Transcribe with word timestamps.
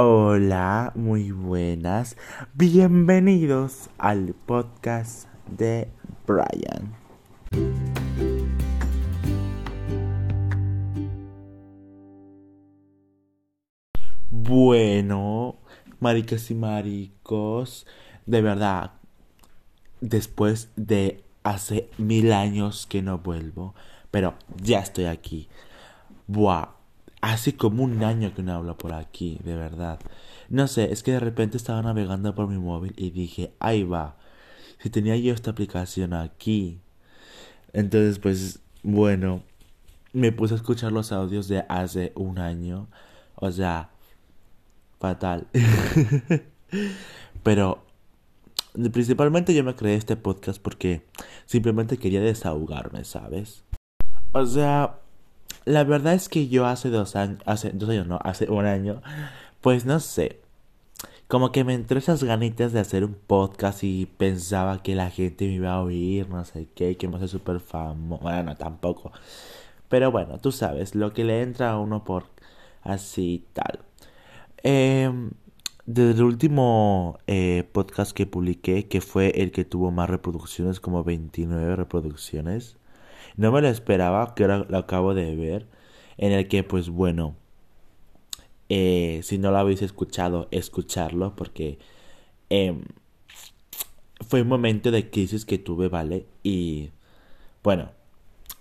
Hola, 0.00 0.92
muy 0.94 1.32
buenas. 1.32 2.16
Bienvenidos 2.54 3.90
al 3.98 4.32
podcast 4.46 5.28
de 5.50 5.88
Brian. 6.24 6.94
Bueno, 14.30 15.56
maricas 15.98 16.48
y 16.52 16.54
maricos, 16.54 17.84
de 18.24 18.40
verdad, 18.40 18.92
después 20.00 20.70
de 20.76 21.24
hace 21.42 21.90
mil 21.98 22.32
años 22.32 22.86
que 22.86 23.02
no 23.02 23.18
vuelvo, 23.18 23.74
pero 24.12 24.34
ya 24.62 24.78
estoy 24.78 25.06
aquí. 25.06 25.48
Buah, 26.28 26.77
hace 27.20 27.56
como 27.56 27.84
un 27.84 28.02
año 28.04 28.34
que 28.34 28.42
no 28.42 28.54
hablo 28.54 28.76
por 28.76 28.92
aquí, 28.92 29.38
de 29.44 29.56
verdad. 29.56 30.00
No 30.48 30.68
sé, 30.68 30.92
es 30.92 31.02
que 31.02 31.12
de 31.12 31.20
repente 31.20 31.56
estaba 31.56 31.82
navegando 31.82 32.34
por 32.34 32.48
mi 32.48 32.58
móvil 32.58 32.94
y 32.96 33.10
dije, 33.10 33.52
ahí 33.58 33.82
va, 33.82 34.16
si 34.78 34.90
tenía 34.90 35.16
yo 35.16 35.34
esta 35.34 35.50
aplicación 35.50 36.14
aquí. 36.14 36.80
Entonces, 37.72 38.18
pues, 38.18 38.60
bueno, 38.82 39.42
me 40.12 40.32
puse 40.32 40.54
a 40.54 40.56
escuchar 40.56 40.92
los 40.92 41.12
audios 41.12 41.48
de 41.48 41.64
hace 41.68 42.12
un 42.14 42.38
año. 42.38 42.88
O 43.34 43.50
sea, 43.50 43.90
fatal. 44.98 45.46
Pero 47.42 47.84
principalmente 48.92 49.54
yo 49.54 49.64
me 49.64 49.74
creé 49.74 49.96
este 49.96 50.16
podcast 50.16 50.60
porque 50.60 51.02
simplemente 51.46 51.98
quería 51.98 52.20
desahogarme, 52.20 53.04
¿sabes? 53.04 53.64
O 54.32 54.44
sea, 54.44 54.98
la 55.64 55.84
verdad 55.84 56.14
es 56.14 56.28
que 56.28 56.48
yo 56.48 56.66
hace 56.66 56.90
dos 56.90 57.16
años, 57.16 57.42
hace 57.46 57.70
dos 57.70 57.88
años 57.90 58.06
no, 58.06 58.18
hace 58.22 58.50
un 58.50 58.66
año, 58.66 59.02
pues 59.60 59.84
no 59.84 60.00
sé, 60.00 60.40
como 61.28 61.52
que 61.52 61.64
me 61.64 61.74
entró 61.74 61.98
esas 61.98 62.24
ganitas 62.24 62.72
de 62.72 62.80
hacer 62.80 63.04
un 63.04 63.14
podcast 63.14 63.84
y 63.84 64.06
pensaba 64.06 64.82
que 64.82 64.94
la 64.94 65.10
gente 65.10 65.46
me 65.46 65.54
iba 65.54 65.72
a 65.74 65.82
oír, 65.82 66.28
no 66.28 66.44
sé 66.44 66.68
qué, 66.74 66.96
que 66.96 67.08
me 67.08 67.16
hace 67.16 67.28
súper 67.28 67.60
famoso, 67.60 68.22
bueno, 68.22 68.56
tampoco, 68.56 69.12
pero 69.88 70.10
bueno, 70.10 70.38
tú 70.38 70.52
sabes, 70.52 70.94
lo 70.94 71.12
que 71.12 71.24
le 71.24 71.42
entra 71.42 71.72
a 71.72 71.78
uno 71.78 72.04
por 72.04 72.26
así 72.82 73.44
tal. 73.52 73.80
Eh, 74.62 75.10
desde 75.90 76.18
el 76.18 76.24
último 76.24 77.18
eh, 77.26 77.66
podcast 77.72 78.12
que 78.12 78.26
publiqué, 78.26 78.88
que 78.88 79.00
fue 79.00 79.30
el 79.40 79.52
que 79.52 79.64
tuvo 79.64 79.90
más 79.90 80.10
reproducciones, 80.10 80.80
como 80.80 81.02
29 81.02 81.76
reproducciones, 81.76 82.76
no 83.36 83.52
me 83.52 83.60
lo 83.62 83.68
esperaba, 83.68 84.34
que 84.34 84.44
ahora 84.44 84.66
lo 84.68 84.78
acabo 84.78 85.14
de 85.14 85.34
ver, 85.36 85.66
en 86.16 86.32
el 86.32 86.48
que 86.48 86.62
pues 86.64 86.88
bueno, 86.88 87.36
eh, 88.68 89.20
si 89.22 89.38
no 89.38 89.50
lo 89.50 89.58
habéis 89.58 89.82
escuchado, 89.82 90.48
escucharlo, 90.50 91.34
porque 91.36 91.78
em, 92.50 92.82
fue 94.26 94.42
un 94.42 94.48
momento 94.48 94.90
de 94.90 95.10
crisis 95.10 95.44
que 95.44 95.58
tuve, 95.58 95.88
¿vale? 95.88 96.26
Y 96.42 96.90
bueno, 97.62 97.90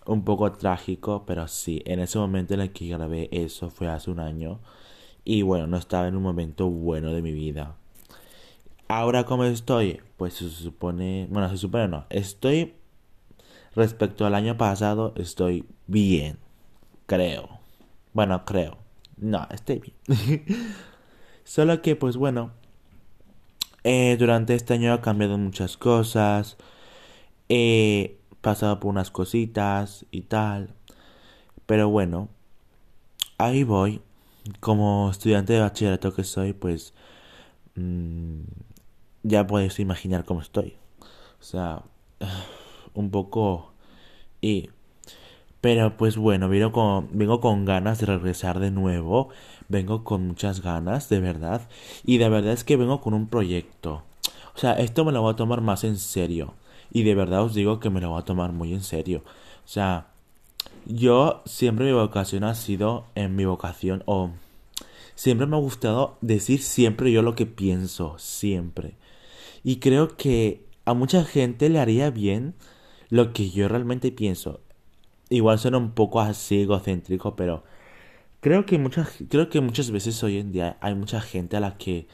un 0.06 0.24
poco 0.24 0.52
trágico, 0.54 1.24
pero 1.26 1.48
sí, 1.48 1.82
en 1.86 2.00
ese 2.00 2.18
momento 2.18 2.54
en 2.54 2.62
el 2.62 2.72
que 2.72 2.88
grabé 2.88 3.30
eso 3.32 3.70
fue 3.70 3.88
hace 3.88 4.12
un 4.12 4.20
año. 4.20 4.60
Y 5.26 5.42
bueno, 5.42 5.68
no 5.68 5.78
estaba 5.78 6.08
en 6.08 6.16
un 6.16 6.24
momento 6.24 6.70
bueno 6.70 7.12
de 7.14 7.22
mi 7.22 7.34
vida. 7.34 7.76
Ahora, 8.88 9.26
¿cómo 9.26 9.44
estoy? 9.44 10.00
Pues 10.16 10.36
se 10.36 10.50
supone. 10.50 11.28
Bueno, 11.30 11.50
se 11.50 11.58
supone 11.58 11.90
no. 11.90 12.06
Estoy. 12.10 12.74
Respecto 13.76 14.26
al 14.26 14.36
año 14.36 14.58
pasado, 14.58 15.14
estoy 15.18 15.66
bien. 15.88 16.40
Creo. 17.06 17.60
Bueno, 18.14 18.46
creo. 18.46 18.78
No, 19.18 19.48
estoy 19.52 19.80
bien. 19.80 20.46
Solo 21.44 21.82
que, 21.82 21.96
pues 21.96 22.18
bueno. 22.18 22.52
Eh, 23.84 24.18
durante 24.20 24.56
este 24.56 24.74
año 24.74 24.94
ha 24.94 25.02
cambiado 25.02 25.38
muchas 25.38 25.78
cosas. 25.78 26.58
He 27.50 28.18
pasado 28.42 28.80
por 28.80 28.90
unas 28.90 29.12
cositas 29.12 30.06
y 30.12 30.22
tal. 30.22 30.74
Pero 31.66 31.90
bueno. 31.90 32.30
Ahí 33.38 33.64
voy 33.64 34.02
como 34.60 35.10
estudiante 35.12 35.54
de 35.54 35.60
bachillerato 35.60 36.14
que 36.14 36.24
soy, 36.24 36.54
pues 36.54 36.94
mmm, 37.76 38.42
ya 39.24 39.46
puedes 39.46 39.80
imaginar 39.80 40.26
cómo 40.26 40.42
estoy. 40.42 40.78
O 41.40 41.44
sea, 41.44 41.84
un 42.98 43.12
poco... 43.12 43.74
Y... 44.42 44.70
Pero 45.62 45.98
pues 45.98 46.18
bueno, 46.18 46.50
vengo 46.50 46.72
con, 46.72 47.10
vengo 47.14 47.42
con 47.42 47.66
ganas 47.66 48.00
de 48.00 48.06
regresar 48.06 48.60
de 48.60 48.72
nuevo. 48.72 49.30
Vengo 49.70 50.04
con 50.04 50.28
muchas 50.28 50.62
ganas, 50.62 51.10
de 51.10 51.20
verdad. 51.20 51.68
Y 52.06 52.20
de 52.20 52.30
verdad 52.30 52.54
es 52.54 52.64
que 52.64 52.78
vengo 52.78 53.02
con 53.02 53.14
un 53.14 53.28
proyecto. 53.28 54.04
O 54.56 54.60
sea, 54.60 54.74
esto 54.74 55.04
me 55.04 55.12
lo 55.12 55.22
voy 55.22 55.34
a 55.34 55.36
tomar 55.36 55.62
más 55.62 55.84
en 55.84 55.98
serio. 55.98 56.54
Y 56.92 57.04
de 57.04 57.16
verdad 57.16 57.44
os 57.44 57.54
digo 57.54 57.80
que 57.80 57.90
me 57.90 58.02
lo 58.02 58.12
voy 58.12 58.20
a 58.20 58.26
tomar 58.26 58.52
muy 58.52 58.74
en 58.74 58.84
serio. 58.84 59.24
O 59.26 59.68
sea, 59.68 60.08
yo 60.86 61.42
siempre 61.46 61.86
mi 61.86 61.92
vocación 61.92 62.44
ha 62.44 62.56
sido 62.56 63.06
en 63.16 63.36
mi 63.36 63.46
vocación 63.46 64.04
o 64.06 64.32
siempre 65.16 65.48
me 65.48 65.58
ha 65.58 65.60
gustado 65.60 66.18
decir 66.22 66.62
siempre 66.62 67.12
yo 67.12 67.22
lo 67.22 67.36
que 67.36 67.46
pienso, 67.46 68.16
siempre. 68.18 68.96
Y 69.64 69.78
creo 69.78 70.16
que 70.16 70.64
a 70.86 70.94
mucha 70.94 71.26
gente 71.26 71.70
le 71.70 71.80
haría 71.80 72.10
bien 72.10 72.54
lo 73.10 73.34
que 73.34 73.50
yo 73.50 73.68
realmente 73.68 74.12
pienso. 74.12 74.62
Igual 75.30 75.60
suena 75.60 75.78
un 75.78 75.92
poco 75.92 76.22
así 76.22 76.62
egocéntrico, 76.62 77.36
pero 77.36 77.64
creo 78.40 78.66
que 78.66 78.78
muchas 78.80 79.10
creo 79.30 79.50
que 79.50 79.62
muchas 79.62 79.92
veces 79.92 80.24
hoy 80.24 80.38
en 80.38 80.52
día 80.52 80.78
hay 80.82 80.96
mucha 80.96 81.22
gente 81.22 81.58
a 81.58 81.60
la 81.60 81.78
que 81.78 82.08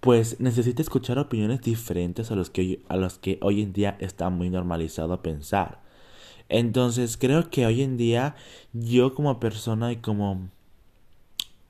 pues 0.00 0.40
necesita 0.40 0.82
escuchar 0.82 1.18
opiniones 1.18 1.60
diferentes 1.62 2.30
a 2.30 2.36
los 2.36 2.50
que 2.50 2.82
a 2.88 2.96
los 2.96 3.18
que 3.18 3.38
hoy 3.42 3.62
en 3.62 3.72
día 3.72 3.96
está 4.00 4.30
muy 4.30 4.50
normalizado 4.50 5.22
pensar. 5.22 5.80
Entonces 6.48 7.16
creo 7.16 7.50
que 7.50 7.66
hoy 7.66 7.82
en 7.82 7.96
día 7.96 8.36
yo 8.72 9.14
como 9.14 9.38
persona 9.40 9.92
y 9.92 9.96
como 9.96 10.48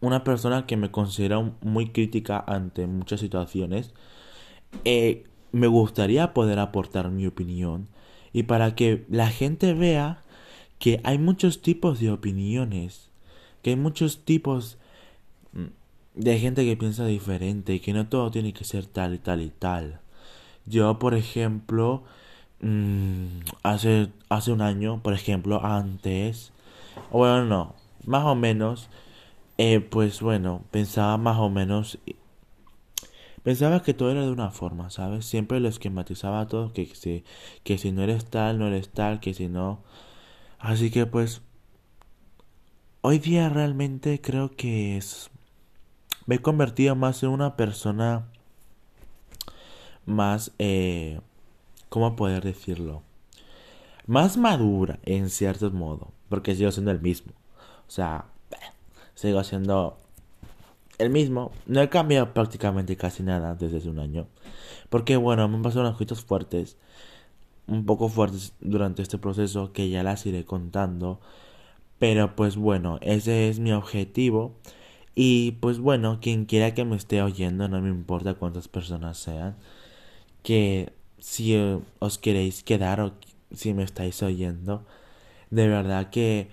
una 0.00 0.24
persona 0.24 0.66
que 0.66 0.76
me 0.76 0.90
considero 0.90 1.54
muy 1.62 1.90
crítica 1.90 2.42
ante 2.46 2.86
muchas 2.86 3.20
situaciones, 3.20 3.92
eh, 4.84 5.24
me 5.52 5.66
gustaría 5.66 6.34
poder 6.34 6.58
aportar 6.58 7.10
mi 7.10 7.26
opinión 7.26 7.88
y 8.38 8.42
para 8.44 8.74
que 8.74 9.04
la 9.08 9.28
gente 9.30 9.74
vea 9.74 10.22
que 10.78 11.00
hay 11.04 11.18
muchos 11.18 11.62
tipos 11.62 12.00
de 12.00 12.10
opiniones, 12.10 13.10
que 13.62 13.70
hay 13.70 13.76
muchos 13.76 14.24
tipos 14.24 14.78
mm, 15.52 15.66
de 16.14 16.38
gente 16.38 16.64
que 16.64 16.76
piensa 16.76 17.06
diferente 17.06 17.74
y 17.74 17.80
que 17.80 17.92
no 17.92 18.08
todo 18.08 18.30
tiene 18.30 18.52
que 18.52 18.64
ser 18.64 18.86
tal 18.86 19.14
y 19.14 19.18
tal 19.18 19.40
y 19.42 19.50
tal. 19.50 20.00
Yo, 20.66 20.98
por 20.98 21.14
ejemplo, 21.14 22.04
Mm, 22.60 23.40
hace, 23.62 24.10
hace 24.28 24.52
un 24.52 24.62
año, 24.62 25.00
por 25.02 25.14
ejemplo, 25.14 25.64
antes, 25.64 26.52
bueno, 27.12 27.44
no, 27.44 27.74
más 28.04 28.24
o 28.24 28.34
menos, 28.34 28.88
eh, 29.58 29.80
pues 29.80 30.20
bueno, 30.22 30.62
pensaba 30.70 31.16
más 31.18 31.38
o 31.38 31.50
menos, 31.50 31.98
pensaba 33.42 33.82
que 33.82 33.94
todo 33.94 34.10
era 34.10 34.22
de 34.22 34.30
una 34.30 34.50
forma, 34.50 34.90
¿sabes? 34.90 35.26
Siempre 35.26 35.60
lo 35.60 35.68
esquematizaba 35.68 36.46
todo, 36.46 36.72
que 36.72 36.86
si, 36.86 37.24
que 37.64 37.78
si 37.78 37.92
no 37.92 38.02
eres 38.02 38.26
tal, 38.26 38.58
no 38.58 38.66
eres 38.66 38.90
tal, 38.90 39.20
que 39.20 39.34
si 39.34 39.48
no... 39.48 39.82
Así 40.58 40.90
que 40.90 41.06
pues, 41.06 41.42
hoy 43.00 43.18
día 43.18 43.48
realmente 43.48 44.20
creo 44.20 44.50
que 44.56 44.96
es... 44.96 45.30
Me 46.26 46.36
he 46.36 46.42
convertido 46.42 46.96
más 46.96 47.22
en 47.22 47.30
una 47.30 47.56
persona 47.56 48.26
más... 50.06 50.52
Eh, 50.58 51.20
¿cómo 51.88 52.16
poder 52.16 52.44
decirlo? 52.44 53.02
Más 54.06 54.36
madura, 54.36 54.98
en 55.04 55.30
cierto 55.30 55.70
modo, 55.70 56.12
porque 56.28 56.54
sigo 56.54 56.70
siendo 56.70 56.90
el 56.90 57.00
mismo. 57.00 57.32
O 57.86 57.90
sea, 57.90 58.26
sigo 59.14 59.42
siendo 59.44 59.98
el 60.98 61.10
mismo. 61.10 61.52
No 61.66 61.80
he 61.80 61.88
cambiado 61.88 62.34
prácticamente 62.34 62.96
casi 62.96 63.22
nada 63.22 63.54
desde 63.54 63.78
hace 63.78 63.88
un 63.88 63.98
año. 63.98 64.28
Porque 64.90 65.16
bueno, 65.16 65.48
me 65.48 65.56
han 65.56 65.62
pasado 65.62 65.82
unos 65.82 65.94
cositas 65.94 66.22
fuertes, 66.22 66.76
un 67.66 67.86
poco 67.86 68.08
fuertes 68.08 68.54
durante 68.60 69.02
este 69.02 69.18
proceso 69.18 69.72
que 69.72 69.88
ya 69.90 70.02
las 70.02 70.26
iré 70.26 70.44
contando. 70.44 71.20
Pero 71.98 72.36
pues 72.36 72.56
bueno, 72.56 72.98
ese 73.02 73.48
es 73.48 73.60
mi 73.60 73.72
objetivo. 73.72 74.56
Y 75.14 75.52
pues 75.60 75.80
bueno, 75.80 76.20
quien 76.20 76.44
quiera 76.46 76.74
que 76.74 76.84
me 76.84 76.96
esté 76.96 77.22
oyendo, 77.22 77.68
no 77.68 77.80
me 77.80 77.88
importa 77.90 78.34
cuántas 78.34 78.68
personas 78.68 79.18
sean, 79.18 79.56
que 80.44 80.92
si 81.18 81.54
eh, 81.54 81.80
os 81.98 82.18
queréis 82.18 82.62
quedar 82.62 83.00
o 83.00 83.14
si 83.52 83.74
me 83.74 83.82
estáis 83.82 84.22
oyendo, 84.22 84.86
de 85.50 85.68
verdad 85.68 86.10
que 86.10 86.48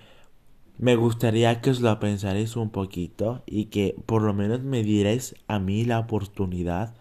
me 0.78 0.96
gustaría 0.96 1.62
que 1.62 1.70
os 1.70 1.82
lo 1.82 2.00
pensaréis 2.00 2.56
un 2.56 2.70
poquito 2.70 3.42
y 3.46 3.66
que 3.66 3.96
por 4.06 4.22
lo 4.22 4.34
menos 4.34 4.62
me 4.62 4.84
dierais 4.84 5.36
a 5.48 5.60
mí 5.60 5.86
la 5.86 6.00
oportunidad 6.00 6.94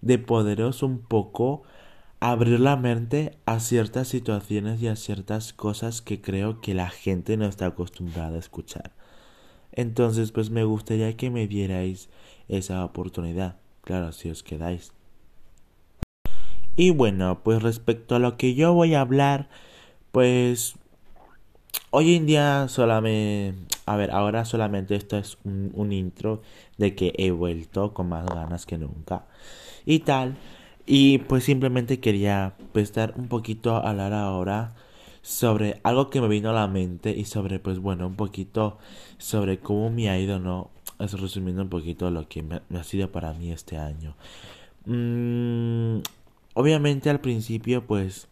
de 0.00 0.18
poderos 0.18 0.82
un 0.82 0.98
poco 0.98 1.62
abrir 2.20 2.60
la 2.60 2.76
mente 2.76 3.36
a 3.44 3.60
ciertas 3.60 4.08
situaciones 4.08 4.80
y 4.80 4.88
a 4.88 4.96
ciertas 4.96 5.52
cosas 5.52 6.02
que 6.02 6.20
creo 6.20 6.60
que 6.60 6.74
la 6.74 6.88
gente 6.88 7.36
no 7.36 7.46
está 7.46 7.66
acostumbrada 7.66 8.36
a 8.36 8.40
escuchar. 8.40 8.92
Entonces, 9.72 10.32
pues 10.32 10.50
me 10.50 10.64
gustaría 10.64 11.16
que 11.16 11.30
me 11.30 11.46
dierais 11.46 12.08
esa 12.48 12.84
oportunidad. 12.84 13.56
Claro, 13.82 14.12
si 14.12 14.30
os 14.30 14.42
quedáis. 14.42 14.92
Y 16.76 16.90
bueno, 16.90 17.40
pues 17.42 17.62
respecto 17.62 18.16
a 18.16 18.18
lo 18.18 18.36
que 18.36 18.54
yo 18.54 18.72
voy 18.72 18.94
a 18.94 19.00
hablar, 19.00 19.48
pues 20.12 20.76
hoy 21.90 22.14
en 22.16 22.26
día 22.26 22.68
solamente, 22.68 23.58
a 23.86 23.96
ver, 23.96 24.10
ahora 24.10 24.44
solamente 24.44 24.94
esto 24.96 25.16
es 25.16 25.38
un, 25.44 25.92
intro 25.92 26.42
de 26.78 26.94
que 26.94 27.14
he 27.16 27.30
vuelto 27.30 27.94
con 27.94 28.08
más 28.08 28.26
ganas 28.26 28.66
que 28.66 28.78
nunca 28.78 29.24
y 29.86 30.00
tal. 30.00 30.36
Y 30.86 31.18
pues 31.18 31.44
simplemente 31.44 32.00
quería 32.00 32.54
pues 32.72 32.84
estar 32.84 33.14
un 33.16 33.28
poquito 33.28 33.76
a 33.76 33.90
hablar 33.90 34.12
ahora 34.12 34.74
sobre 35.22 35.80
algo 35.82 36.10
que 36.10 36.20
me 36.20 36.28
vino 36.28 36.50
a 36.50 36.52
la 36.52 36.68
mente 36.68 37.10
y 37.10 37.24
sobre 37.24 37.58
pues 37.58 37.78
bueno, 37.80 38.06
un 38.06 38.16
poquito 38.16 38.78
sobre 39.18 39.58
cómo 39.58 39.90
me 39.90 40.10
ha 40.10 40.18
ido, 40.18 40.38
¿no? 40.38 40.70
Es 40.98 41.18
resumiendo 41.18 41.62
un 41.62 41.68
poquito 41.68 42.10
lo 42.10 42.28
que 42.28 42.42
me, 42.42 42.60
ha 42.78 42.84
sido 42.84 43.10
para 43.10 43.32
mí 43.32 43.50
este 43.52 43.78
año. 43.78 44.16
Mm, 44.86 46.00
obviamente 46.54 47.10
al 47.10 47.20
principio 47.20 47.86
pues... 47.86 48.28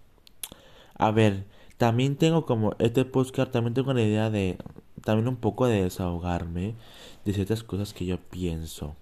A 0.97 1.11
ver, 1.11 1.45
también 1.77 2.17
tengo 2.17 2.47
como 2.47 2.75
este 2.79 3.05
podcast, 3.05 3.53
también 3.53 3.75
tengo 3.75 3.93
la 3.93 4.03
idea 4.03 4.31
de... 4.31 4.59
También 5.03 5.29
un 5.29 5.37
poco 5.37 5.67
de 5.67 5.83
desahogarme 5.83 6.75
de 7.25 7.33
ciertas 7.33 7.63
cosas 7.63 7.93
que 7.93 8.07
yo 8.07 8.19
pienso. 8.19 8.97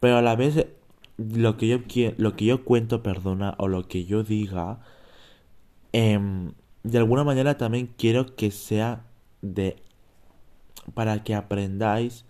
Pero 0.00 0.16
a 0.16 0.22
la 0.22 0.34
vez 0.36 0.66
lo 1.18 1.56
que 1.56 1.68
yo 1.68 1.78
lo 2.16 2.36
que 2.36 2.44
yo 2.46 2.64
cuento, 2.64 3.02
perdona, 3.02 3.54
o 3.58 3.68
lo 3.68 3.88
que 3.88 4.04
yo 4.04 4.22
diga, 4.22 4.80
em, 5.92 6.52
de 6.84 6.98
alguna 6.98 7.24
manera 7.24 7.58
también 7.58 7.92
quiero 7.98 8.34
que 8.36 8.50
sea 8.50 9.04
de 9.42 9.76
para 10.94 11.22
que 11.24 11.34
aprendáis 11.34 12.24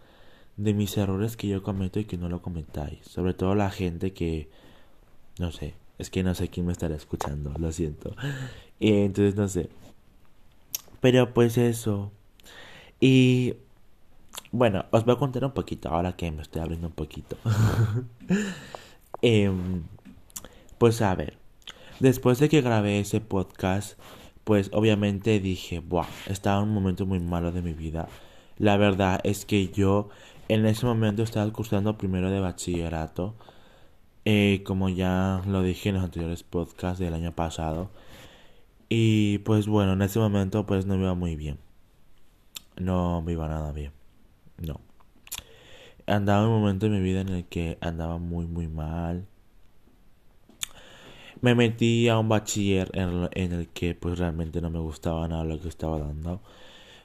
de 0.57 0.75
mis 0.75 0.97
errores 0.97 1.37
que 1.37 1.49
yo 1.49 1.63
cometo 1.63 2.01
y 2.01 2.05
que 2.05 2.17
no 2.17 2.29
lo 2.29 2.43
cometáis. 2.43 3.01
Sobre 3.07 3.35
todo 3.35 3.55
la 3.55 3.71
gente 3.71 4.13
que, 4.13 4.49
no 5.39 5.53
sé, 5.53 5.75
es 5.99 6.11
que 6.11 6.23
no 6.23 6.35
sé 6.35 6.49
quién 6.49 6.67
me 6.67 6.73
estará 6.73 6.95
escuchando, 6.95 7.53
lo 7.59 7.71
siento. 7.73 8.15
Y 8.79 8.93
entonces 8.93 9.37
no 9.37 9.49
sé. 9.49 9.71
Pero 11.01 11.33
pues 11.33 11.59
eso. 11.59 12.13
Y 13.01 13.55
bueno, 14.53 14.87
os 14.91 15.05
voy 15.05 15.15
a 15.15 15.19
contar 15.19 15.45
un 15.45 15.53
poquito 15.53 15.89
ahora 15.89 16.17
que 16.17 16.31
me 16.31 16.43
estoy 16.43 16.63
abriendo 16.63 16.89
un 16.89 16.95
poquito. 16.95 17.37
Em, 19.23 19.85
pues 20.79 21.01
a 21.01 21.15
ver, 21.15 21.39
después 22.01 22.39
de 22.39 22.51
que 22.51 22.61
grabé 22.61 23.01
ese 23.01 23.21
podcast, 23.21 23.99
pues 24.45 24.71
obviamente 24.73 25.41
dije, 25.41 25.81
buah, 25.81 26.07
estaba 26.27 26.63
en 26.63 26.69
un 26.69 26.75
momento 26.75 27.07
muy 27.07 27.19
malo 27.19 27.51
de 27.51 27.63
mi 27.63 27.73
vida. 27.73 28.09
La 28.59 28.77
verdad 28.77 29.21
es 29.25 29.47
que 29.47 29.69
yo 29.69 30.11
en 30.49 30.67
ese 30.67 30.87
momento 30.87 31.23
estaba 31.23 31.51
cursando 31.53 31.99
primero 31.99 32.31
de 32.31 32.41
bachillerato. 32.41 33.35
Eh, 34.25 34.63
como 34.65 34.89
ya 34.89 35.43
lo 35.47 35.63
dije 35.63 35.91
en 35.91 35.97
los 35.97 36.05
anteriores 36.05 36.43
podcasts 36.43 36.99
del 36.99 37.15
año 37.15 37.33
pasado. 37.33 37.91
Y 38.89 39.39
pues 39.39 39.67
bueno, 39.69 39.93
en 39.95 40.03
ese 40.03 40.19
momento 40.19 40.67
pues 40.67 40.87
no 40.87 40.97
me 40.97 41.03
iba 41.03 41.15
muy 41.15 41.37
bien. 41.37 41.59
No 42.77 43.23
me 43.23 43.33
iba 43.33 43.49
nada 43.49 43.73
bien. 43.73 43.93
No. 44.59 44.81
Andaba 46.07 46.43
en 46.45 46.49
un 46.51 46.61
momento 46.61 46.87
de 46.87 46.93
mi 46.93 47.01
vida 47.01 47.21
en 47.21 47.29
el 47.31 47.45
que 47.47 47.79
andaba 47.81 48.19
muy 48.19 48.47
muy 48.47 48.69
mal. 48.69 49.27
Me 51.41 51.55
metí 51.55 52.09
a 52.09 52.19
un 52.19 52.29
bachiller 52.29 52.91
en, 52.95 53.29
en 53.33 53.53
el 53.53 53.69
que 53.69 53.95
pues 53.95 54.19
realmente 54.19 54.61
no 54.61 54.71
me 54.71 54.79
gustaba 54.79 55.29
nada 55.29 55.45
lo 55.45 55.61
que 55.61 55.69
estaba 55.69 55.99
dando. 55.99 56.41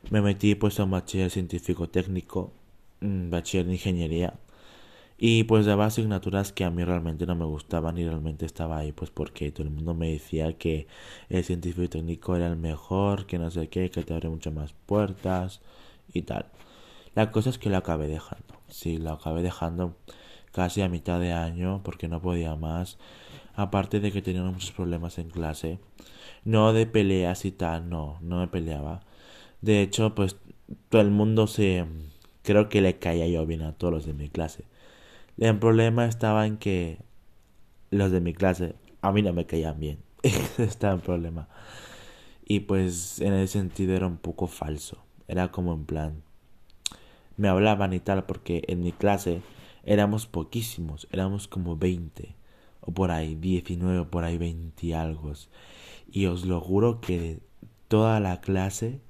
Me 0.10 0.22
metí 0.22 0.56
pues 0.56 0.80
a 0.80 0.84
un 0.86 0.92
bachiller 0.92 1.30
científico 1.32 1.90
técnico, 1.90 2.54
un 3.02 3.30
bachiller 3.30 3.66
de 3.66 3.74
ingeniería. 3.74 4.34
Y 5.24 5.44
pues 5.44 5.68
daba 5.68 5.86
asignaturas 5.86 6.52
que 6.52 6.64
a 6.64 6.72
mí 6.72 6.84
realmente 6.84 7.28
no 7.28 7.36
me 7.36 7.46
gustaban 7.46 7.96
y 8.00 8.04
realmente 8.04 8.48
estaba 8.48 8.80
ahí 8.80 8.92
pues 8.92 9.12
porque 9.12 9.52
todo 9.52 9.68
el 9.68 9.70
mundo 9.70 9.94
me 9.94 10.12
decía 10.12 10.58
que 10.58 10.88
el 11.30 11.44
científico 11.44 11.88
técnico 11.88 12.36
era 12.36 12.48
el 12.48 12.58
mejor, 12.58 13.28
que 13.28 13.38
no 13.38 13.52
sé 13.52 13.70
qué, 13.70 13.92
que 13.92 14.02
te 14.04 14.14
abre 14.16 14.30
muchas 14.30 14.52
más 14.52 14.74
puertas 14.74 15.62
y 16.12 16.24
tal. 16.24 16.48
La 17.14 17.32
cosa 17.32 17.52
es 17.52 17.60
que 17.60 17.70
lo 17.70 17.78
acabé 17.78 18.08
dejando. 18.08 18.56
Sí, 18.68 18.98
lo 18.98 19.12
acabé 19.12 19.44
dejando 19.44 19.96
casi 20.54 20.82
a 20.82 20.90
mitad 20.90 21.20
de 21.20 21.34
año 21.34 21.82
porque 21.84 22.08
no 22.08 22.20
podía 22.20 22.56
más. 22.56 22.98
Aparte 23.54 24.00
de 24.00 24.12
que 24.12 24.24
tenía 24.24 24.42
muchos 24.44 24.72
problemas 24.72 25.20
en 25.20 25.30
clase. 25.30 25.80
No 26.46 26.74
de 26.74 26.88
peleas 26.88 27.46
y 27.46 27.52
tal, 27.52 27.90
no, 27.90 28.18
no 28.22 28.40
me 28.40 28.48
peleaba. 28.48 29.02
De 29.62 29.82
hecho, 29.84 30.16
pues 30.16 30.38
todo 30.90 31.02
el 31.02 31.12
mundo 31.12 31.48
se... 31.48 31.86
Creo 32.44 32.70
que 32.70 32.82
le 32.82 32.98
caía 33.00 33.28
yo 33.28 33.46
bien 33.46 33.62
a 33.62 33.74
todos 33.74 33.94
los 33.94 34.06
de 34.08 34.14
mi 34.14 34.30
clase. 34.30 34.71
El 35.38 35.58
problema 35.60 36.06
estaba 36.06 36.46
en 36.46 36.58
que 36.58 37.00
los 37.90 38.12
de 38.12 38.22
mi 38.22 38.34
clase 38.34 38.76
a 39.02 39.12
mí 39.12 39.22
no 39.22 39.34
me 39.34 39.46
caían 39.46 39.80
bien. 39.80 40.00
Estaba 40.58 40.94
el 40.94 41.02
problema. 41.02 41.48
Y 42.46 42.62
pues 42.62 43.20
en 43.22 43.34
ese 43.34 43.60
sentido 43.60 43.96
era 43.96 44.08
un 44.08 44.18
poco 44.18 44.48
falso. 44.48 45.04
Era 45.28 45.52
como 45.52 45.74
en 45.74 45.86
plan 45.86 46.24
me 47.42 47.50
hablaban 47.50 47.94
y 47.94 48.00
tal, 48.00 48.26
porque 48.26 48.64
en 48.68 48.82
mi 48.82 48.92
clase 48.92 49.42
éramos 49.84 50.28
poquísimos, 50.28 51.08
éramos 51.12 51.48
como 51.48 51.76
20, 51.76 52.36
o 52.82 52.92
por 52.92 53.10
ahí 53.10 53.36
19, 53.36 54.06
por 54.06 54.24
ahí 54.24 54.38
20 54.38 54.86
y 54.86 54.94
algo. 54.94 55.34
Y 56.12 56.28
os 56.28 56.46
lo 56.46 56.62
juro 56.62 57.02
que 57.02 57.20
de 57.20 57.40
toda 57.88 58.20
la 58.20 58.42
clase 58.42 59.02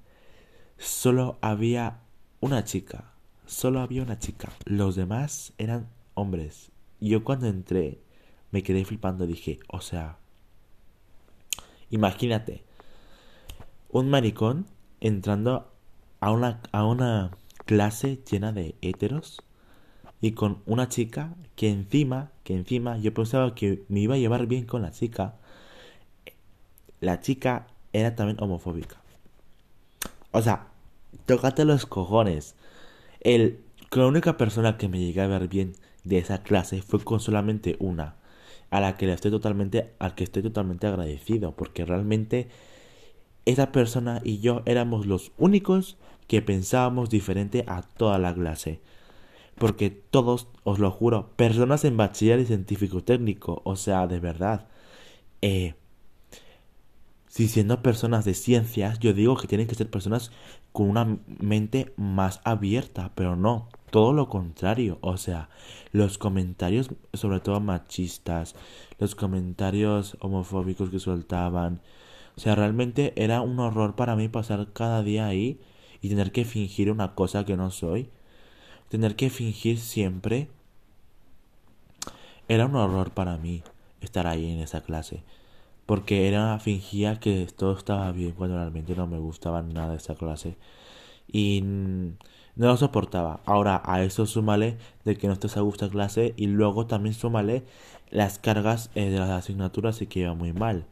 solo 0.78 1.38
había 1.42 2.00
una 2.40 2.64
chica, 2.64 3.12
solo 3.46 3.82
había 3.82 4.02
una 4.02 4.18
chica. 4.18 4.50
Los 4.66 4.96
demás 4.96 5.54
eran 5.58 5.90
hombres. 6.14 6.72
Yo 7.00 7.24
cuando 7.24 7.48
entré 7.48 8.00
me 8.52 8.64
quedé 8.64 8.86
flipando, 8.86 9.26
dije, 9.26 9.60
o 9.68 9.82
sea, 9.82 10.18
imagínate, 11.90 12.64
un 13.90 14.10
maricón 14.10 14.66
entrando 15.00 15.72
a 16.20 16.32
una, 16.32 16.62
a 16.72 16.86
una 16.86 17.32
clase 17.66 18.20
llena 18.30 18.52
de 18.52 18.76
héteros 18.82 19.42
y 20.22 20.34
con 20.34 20.62
una 20.66 20.88
chica 20.88 21.34
que 21.56 21.70
encima, 21.70 22.32
que 22.44 22.56
encima 22.56 22.98
yo 22.98 23.14
pensaba 23.14 23.56
que 23.56 23.84
me 23.90 24.02
iba 24.02 24.16
a 24.16 24.20
llevar 24.20 24.46
bien 24.46 24.66
con 24.66 24.84
la 24.84 24.92
chica. 24.92 25.36
La 27.00 27.20
chica 27.22 27.68
era 27.94 28.16
también 28.16 28.42
homofóbica. 28.42 28.98
O 30.32 30.42
sea, 30.42 30.68
tócate 31.26 31.66
los 31.66 31.86
cojones. 31.86 32.56
El, 33.22 33.64
la 33.92 34.08
única 34.08 34.38
persona 34.38 34.78
que 34.78 34.88
me 34.88 35.00
llegué 35.00 35.22
a 35.22 35.28
ver 35.28 35.48
bien 35.48 35.74
de 36.04 36.18
esa 36.18 36.44
clase 36.44 36.82
fue 36.82 37.04
con 37.04 37.20
solamente 37.20 37.76
una, 37.80 38.16
a 38.70 38.80
la 38.80 38.98
que 38.98 39.06
le 39.06 39.14
estoy 39.14 39.32
totalmente, 39.32 39.94
al 40.00 40.16
que 40.16 40.24
estoy 40.24 40.44
totalmente 40.44 40.88
agradecido, 40.88 41.56
porque 41.56 41.86
realmente 41.86 42.50
esa 43.46 43.72
persona 43.72 44.22
y 44.24 44.40
yo 44.40 44.62
éramos 44.66 45.06
los 45.06 45.32
únicos 45.38 45.98
que 46.28 46.42
pensábamos 46.42 47.10
diferente 47.10 47.64
a 47.68 47.82
toda 47.82 48.18
la 48.20 48.34
clase. 48.34 48.80
Porque 49.58 49.90
todos, 49.90 50.48
os 50.64 50.80
lo 50.80 50.90
juro, 50.90 51.32
personas 51.36 51.84
en 51.86 51.98
bachiller 51.98 52.40
y 52.40 52.46
científico 52.46 53.04
técnico, 53.04 53.62
o 53.66 53.76
sea, 53.76 54.08
de 54.08 54.20
verdad, 54.20 54.68
eh, 55.42 55.76
si 57.28 57.48
siendo 57.48 57.82
personas 57.82 58.26
de 58.26 58.34
ciencias, 58.34 59.00
yo 59.00 59.14
digo 59.14 59.38
que 59.38 59.48
tienen 59.48 59.68
que 59.68 59.76
ser 59.76 59.90
personas 59.90 60.32
con 60.72 60.90
una 60.90 61.18
mente 61.40 61.94
más 61.96 62.42
abierta, 62.44 63.12
pero 63.16 63.36
no, 63.36 63.70
todo 63.92 64.14
lo 64.14 64.30
contrario, 64.30 64.98
o 65.02 65.18
sea, 65.18 65.50
los 65.92 66.18
comentarios, 66.18 66.90
sobre 67.14 67.40
todo 67.42 67.60
machistas, 67.60 68.56
los 68.98 69.16
comentarios 69.16 70.18
homofóbicos 70.22 70.90
que 70.90 71.00
soltaban, 71.00 71.82
o 72.36 72.40
sea, 72.40 72.56
realmente 72.56 73.14
era 73.16 73.42
un 73.42 73.60
horror 73.60 73.96
para 73.96 74.16
mí 74.16 74.30
pasar 74.30 74.70
cada 74.74 75.04
día 75.04 75.28
ahí 75.28 75.60
y 76.02 76.10
tener 76.10 76.32
que 76.32 76.46
fingir 76.46 76.90
una 76.90 77.14
cosa 77.14 77.46
que 77.46 77.58
no 77.58 77.70
soy, 77.70 78.10
tener 78.90 79.16
que 79.16 79.30
fingir 79.30 79.78
siempre, 79.80 80.50
era 82.48 82.66
un 82.66 82.76
horror 82.76 83.12
para 83.12 83.38
mí 83.38 83.64
estar 84.02 84.28
ahí 84.28 84.52
en 84.52 84.60
esa 84.60 84.82
clase. 84.82 85.24
Porque 85.86 86.28
era, 86.28 86.58
fingía 86.60 87.20
que 87.20 87.48
todo 87.56 87.78
estaba 87.78 88.12
bien 88.12 88.32
cuando 88.32 88.58
realmente 88.58 88.96
no 88.96 89.08
me 89.08 89.20
gustaba 89.20 89.62
nada 89.62 89.96
esa 89.96 90.16
clase. 90.16 90.58
Y 91.32 91.64
no 92.56 92.68
lo 92.68 92.78
soportaba. 92.78 93.42
Ahora 93.46 93.82
a 93.86 94.04
eso 94.04 94.26
súmale 94.26 94.78
de 95.06 95.16
que 95.18 95.28
no 95.28 95.34
estés 95.34 95.58
a 95.58 95.62
gusto 95.62 95.86
en 95.86 95.92
clase 95.92 96.34
y 96.38 96.48
luego 96.48 96.88
también 96.88 97.16
súmale 97.16 97.64
las 98.10 98.40
cargas 98.40 98.90
eh, 98.96 99.10
de 99.10 99.20
las 99.20 99.30
asignaturas 99.30 100.02
y 100.02 100.08
que 100.08 100.22
iba 100.22 100.34
muy 100.34 100.54
mal. 100.54 100.86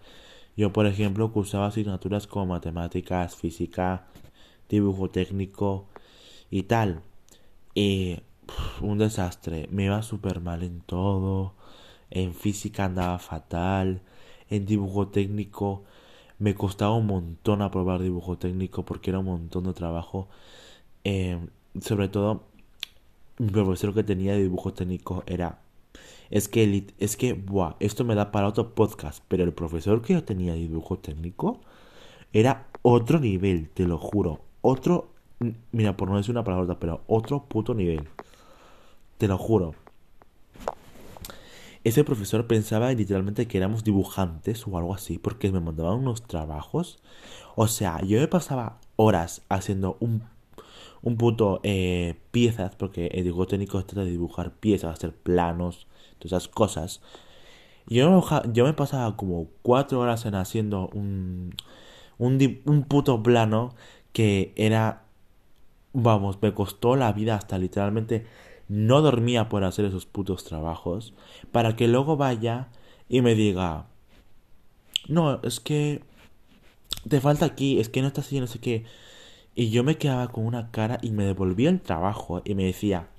Yo, 0.57 0.73
por 0.73 0.87
ejemplo, 0.87 1.31
cursaba 1.31 1.67
asignaturas 1.67 2.27
como 2.27 2.47
matemáticas, 2.47 3.35
física, 3.35 4.07
dibujo 4.69 5.09
técnico 5.09 5.87
y 6.49 6.63
tal. 6.63 7.01
Y 7.75 8.19
un 8.81 8.97
desastre. 8.97 9.67
Me 9.71 9.85
iba 9.85 10.01
súper 10.01 10.41
mal 10.41 10.63
en 10.63 10.81
todo. 10.81 11.53
En 12.09 12.33
física 12.33 12.85
andaba 12.85 13.19
fatal. 13.19 14.01
En 14.49 14.65
dibujo 14.65 15.07
técnico 15.09 15.83
me 16.39 16.55
costaba 16.55 16.95
un 16.95 17.07
montón 17.07 17.61
aprobar 17.61 18.01
dibujo 18.01 18.37
técnico 18.37 18.85
porque 18.85 19.11
era 19.11 19.19
un 19.19 19.25
montón 19.25 19.65
de 19.65 19.73
trabajo. 19.73 20.29
Eh, 21.03 21.39
sobre 21.81 22.07
todo, 22.07 22.43
mi 23.37 23.49
profesor 23.49 23.93
que 23.93 24.03
tenía 24.03 24.33
de 24.33 24.43
dibujo 24.43 24.73
técnico 24.73 25.23
era... 25.25 25.61
Es 26.29 26.47
que, 26.47 26.85
es 26.99 27.17
que, 27.17 27.43
esto 27.79 28.05
me 28.05 28.13
da 28.13 28.31
para 28.31 28.47
otro 28.47 28.75
podcast, 28.75 29.23
pero 29.27 29.43
el 29.43 29.53
profesor 29.53 30.03
que 30.03 30.13
yo 30.13 30.23
tenía 30.23 30.53
dibujo 30.53 30.99
técnico 30.99 31.61
era 32.33 32.67
otro 32.83 33.19
nivel, 33.19 33.69
te 33.69 33.85
lo 33.85 33.97
juro. 33.97 34.41
Otro, 34.61 35.11
mira, 35.71 35.97
por 35.97 36.09
no 36.09 36.17
decir 36.17 36.31
una 36.31 36.43
palabra, 36.43 36.79
pero 36.79 37.01
otro 37.07 37.45
puto 37.45 37.73
nivel. 37.73 38.07
Te 39.17 39.27
lo 39.27 39.39
juro. 39.39 39.73
Ese 41.83 42.03
profesor 42.03 42.45
pensaba 42.45 42.91
literalmente 42.91 43.47
que 43.47 43.57
éramos 43.57 43.83
dibujantes 43.83 44.67
o 44.67 44.77
algo 44.77 44.93
así, 44.93 45.17
porque 45.17 45.51
me 45.51 45.61
mandaban 45.61 45.99
unos 45.99 46.21
trabajos. 46.23 46.99
O 47.55 47.67
sea, 47.67 48.01
yo 48.01 48.19
me 48.19 48.27
pasaba 48.27 48.79
horas 48.97 49.41
haciendo 49.49 49.97
un, 49.99 50.23
un 51.01 51.17
puto 51.17 51.59
eh, 51.63 52.15
piezas, 52.31 52.75
porque 52.75 53.07
el 53.07 53.23
dibujo 53.23 53.47
técnico 53.47 53.83
trata 53.85 54.03
de 54.03 54.11
dibujar 54.11 54.53
piezas, 54.53 54.93
hacer 54.93 55.13
planos, 55.13 55.87
todas 56.19 56.43
esas 56.43 56.47
cosas. 56.47 57.01
Yo 57.87 58.09
me, 58.11 58.53
yo 58.53 58.65
me 58.65 58.73
pasaba 58.73 59.15
como 59.17 59.47
cuatro 59.61 59.99
horas 59.99 60.25
en 60.25 60.35
haciendo 60.35 60.89
un, 60.93 61.55
un, 62.17 62.61
un 62.65 62.83
puto 62.83 63.23
plano 63.23 63.73
que 64.13 64.53
era, 64.55 65.03
vamos, 65.93 66.39
me 66.41 66.53
costó 66.53 66.95
la 66.95 67.13
vida 67.13 67.35
hasta 67.35 67.57
literalmente 67.57 68.25
no 68.69 69.01
dormía 69.01 69.49
por 69.49 69.63
hacer 69.63 69.85
esos 69.85 70.05
putos 70.05 70.43
trabajos, 70.45 71.13
para 71.51 71.75
que 71.75 71.87
luego 71.87 72.17
vaya 72.17 72.69
y 73.09 73.21
me 73.21 73.35
diga, 73.35 73.87
no, 75.07 75.41
es 75.43 75.59
que 75.59 76.03
te 77.07 77.19
falta 77.19 77.45
aquí, 77.45 77.79
es 77.79 77.89
que 77.89 78.01
no 78.01 78.07
estás 78.07 78.25
haciendo 78.27 78.47
no 78.47 78.51
sé 78.51 78.59
qué. 78.59 78.85
Y 79.59 79.71
yo 79.71 79.83
me 79.83 79.97
quedaba 79.97 80.29
con 80.29 80.45
una 80.45 80.71
cara 80.71 80.99
y 81.01 81.11
me 81.11 81.25
devolvía 81.25 81.69
el 81.69 81.81
trabajo 81.81 82.41
y 82.45 82.55
me 82.55 82.63
decía, 82.63 83.09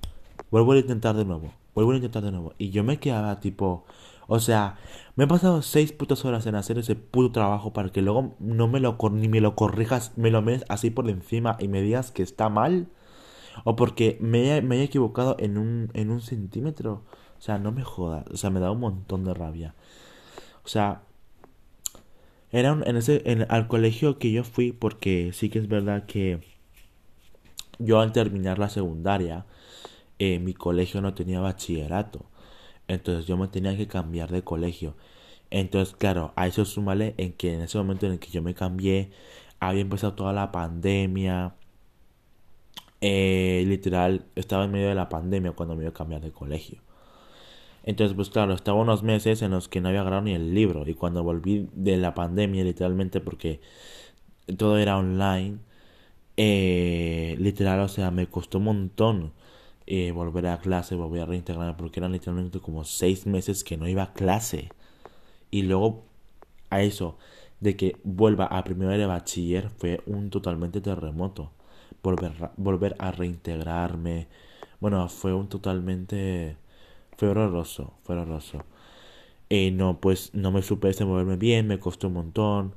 vuelvo 0.49 0.71
a 0.71 0.79
intentar 0.79 1.15
de 1.15 1.23
nuevo, 1.23 1.53
vuelvo 1.75 1.91
a 1.91 1.97
intentar 1.97 2.23
de 2.23 2.31
nuevo. 2.31 2.55
Y 2.57 2.71
yo 2.71 2.83
me 2.83 2.99
quedaba 2.99 3.39
tipo, 3.39 3.85
o 4.25 4.39
sea, 4.39 4.79
me 5.15 5.25
he 5.25 5.27
pasado 5.27 5.61
seis 5.61 5.91
putas 5.91 6.25
horas 6.25 6.47
en 6.47 6.55
hacer 6.55 6.79
ese 6.79 6.95
puto 6.95 7.31
trabajo 7.31 7.73
para 7.73 7.89
que 7.89 8.01
luego 8.01 8.33
no 8.39 8.67
me 8.67 8.79
lo 8.79 8.97
ni 9.11 9.27
me 9.27 9.39
lo 9.39 9.55
corrijas, 9.55 10.13
me 10.15 10.31
lo 10.31 10.41
metes 10.41 10.65
así 10.67 10.89
por 10.89 11.07
encima 11.11 11.57
y 11.59 11.67
me 11.67 11.83
digas 11.83 12.09
que 12.09 12.23
está 12.23 12.49
mal. 12.49 12.87
O 13.63 13.75
porque 13.75 14.17
me, 14.19 14.63
me 14.63 14.81
equivocado 14.81 15.35
en 15.37 15.59
un, 15.59 15.91
en 15.93 16.09
un 16.09 16.21
centímetro. 16.21 17.03
O 17.37 17.41
sea, 17.41 17.59
no 17.59 17.71
me 17.71 17.83
jodas. 17.83 18.25
O 18.31 18.37
sea, 18.37 18.49
me 18.49 18.59
da 18.59 18.71
un 18.71 18.79
montón 18.79 19.25
de 19.25 19.35
rabia. 19.35 19.75
O 20.65 20.67
sea, 20.67 21.03
era 22.51 22.71
en 22.85 22.97
ese, 22.97 23.21
en, 23.25 23.45
al 23.49 23.67
colegio 23.67 24.17
que 24.19 24.31
yo 24.31 24.43
fui 24.43 24.71
porque 24.71 25.31
sí 25.33 25.49
que 25.49 25.59
es 25.59 25.67
verdad 25.67 26.05
que 26.05 26.39
yo 27.79 27.99
al 27.99 28.11
terminar 28.13 28.59
la 28.59 28.69
secundaria, 28.69 29.45
eh, 30.19 30.39
mi 30.39 30.53
colegio 30.53 31.01
no 31.01 31.13
tenía 31.13 31.39
bachillerato. 31.39 32.25
Entonces 32.87 33.25
yo 33.27 33.37
me 33.37 33.47
tenía 33.47 33.77
que 33.77 33.87
cambiar 33.87 34.31
de 34.31 34.43
colegio. 34.43 34.95
Entonces, 35.51 35.95
claro, 35.95 36.33
a 36.35 36.47
eso 36.47 36.65
súmale 36.65 37.15
en 37.17 37.33
que 37.33 37.53
en 37.53 37.61
ese 37.61 37.77
momento 37.77 38.05
en 38.05 38.13
el 38.13 38.19
que 38.19 38.29
yo 38.31 38.41
me 38.41 38.53
cambié, 38.55 39.11
había 39.59 39.81
empezado 39.81 40.13
toda 40.15 40.33
la 40.33 40.51
pandemia. 40.51 41.55
Eh, 43.01 43.63
literal, 43.67 44.25
estaba 44.35 44.65
en 44.65 44.71
medio 44.71 44.89
de 44.89 44.95
la 44.95 45.09
pandemia 45.09 45.53
cuando 45.53 45.75
me 45.75 45.83
iba 45.83 45.89
a 45.91 45.93
cambiar 45.93 46.21
de 46.21 46.31
colegio. 46.31 46.79
Entonces, 47.83 48.15
pues 48.15 48.29
claro, 48.29 48.53
estaba 48.53 48.79
unos 48.79 49.03
meses 49.03 49.41
en 49.41 49.51
los 49.51 49.67
que 49.67 49.81
no 49.81 49.89
había 49.89 50.01
agarrado 50.01 50.23
ni 50.23 50.33
el 50.33 50.53
libro. 50.53 50.87
Y 50.87 50.93
cuando 50.93 51.23
volví 51.23 51.67
de 51.73 51.97
la 51.97 52.13
pandemia, 52.13 52.63
literalmente, 52.63 53.21
porque 53.21 53.59
todo 54.57 54.77
era 54.77 54.97
online, 54.97 55.59
eh, 56.37 57.35
literal, 57.39 57.79
o 57.81 57.87
sea, 57.87 58.11
me 58.11 58.27
costó 58.27 58.57
un 58.59 58.65
montón 58.65 59.33
eh, 59.87 60.11
volver 60.11 60.47
a 60.47 60.59
clase, 60.59 60.95
volver 60.95 61.21
a 61.23 61.25
reintegrarme, 61.25 61.73
porque 61.77 61.99
eran 61.99 62.11
literalmente 62.13 62.59
como 62.59 62.83
seis 62.85 63.25
meses 63.27 63.63
que 63.63 63.77
no 63.77 63.87
iba 63.87 64.03
a 64.03 64.13
clase. 64.13 64.69
Y 65.51 65.63
luego 65.63 66.05
a 66.69 66.81
eso, 66.81 67.17
de 67.59 67.75
que 67.77 67.97
vuelva 68.03 68.45
a 68.45 68.63
primero 68.63 68.91
de 68.91 69.05
bachiller, 69.05 69.69
fue 69.69 70.01
un 70.05 70.29
totalmente 70.29 70.81
terremoto. 70.81 71.51
Volver, 72.03 72.33
volver 72.57 72.95
a 72.99 73.11
reintegrarme. 73.11 74.27
Bueno, 74.79 75.07
fue 75.09 75.33
un 75.33 75.49
totalmente... 75.49 76.57
Fue 77.21 77.29
horroroso, 77.29 77.93
fue 78.01 78.15
horroroso. 78.15 78.63
Y 79.47 79.69
no, 79.69 80.01
pues 80.01 80.33
no 80.33 80.51
me 80.51 80.63
supe 80.63 80.91
moverme 81.05 81.35
bien, 81.35 81.67
me 81.67 81.77
costó 81.77 82.07
un 82.07 82.13
montón. 82.13 82.73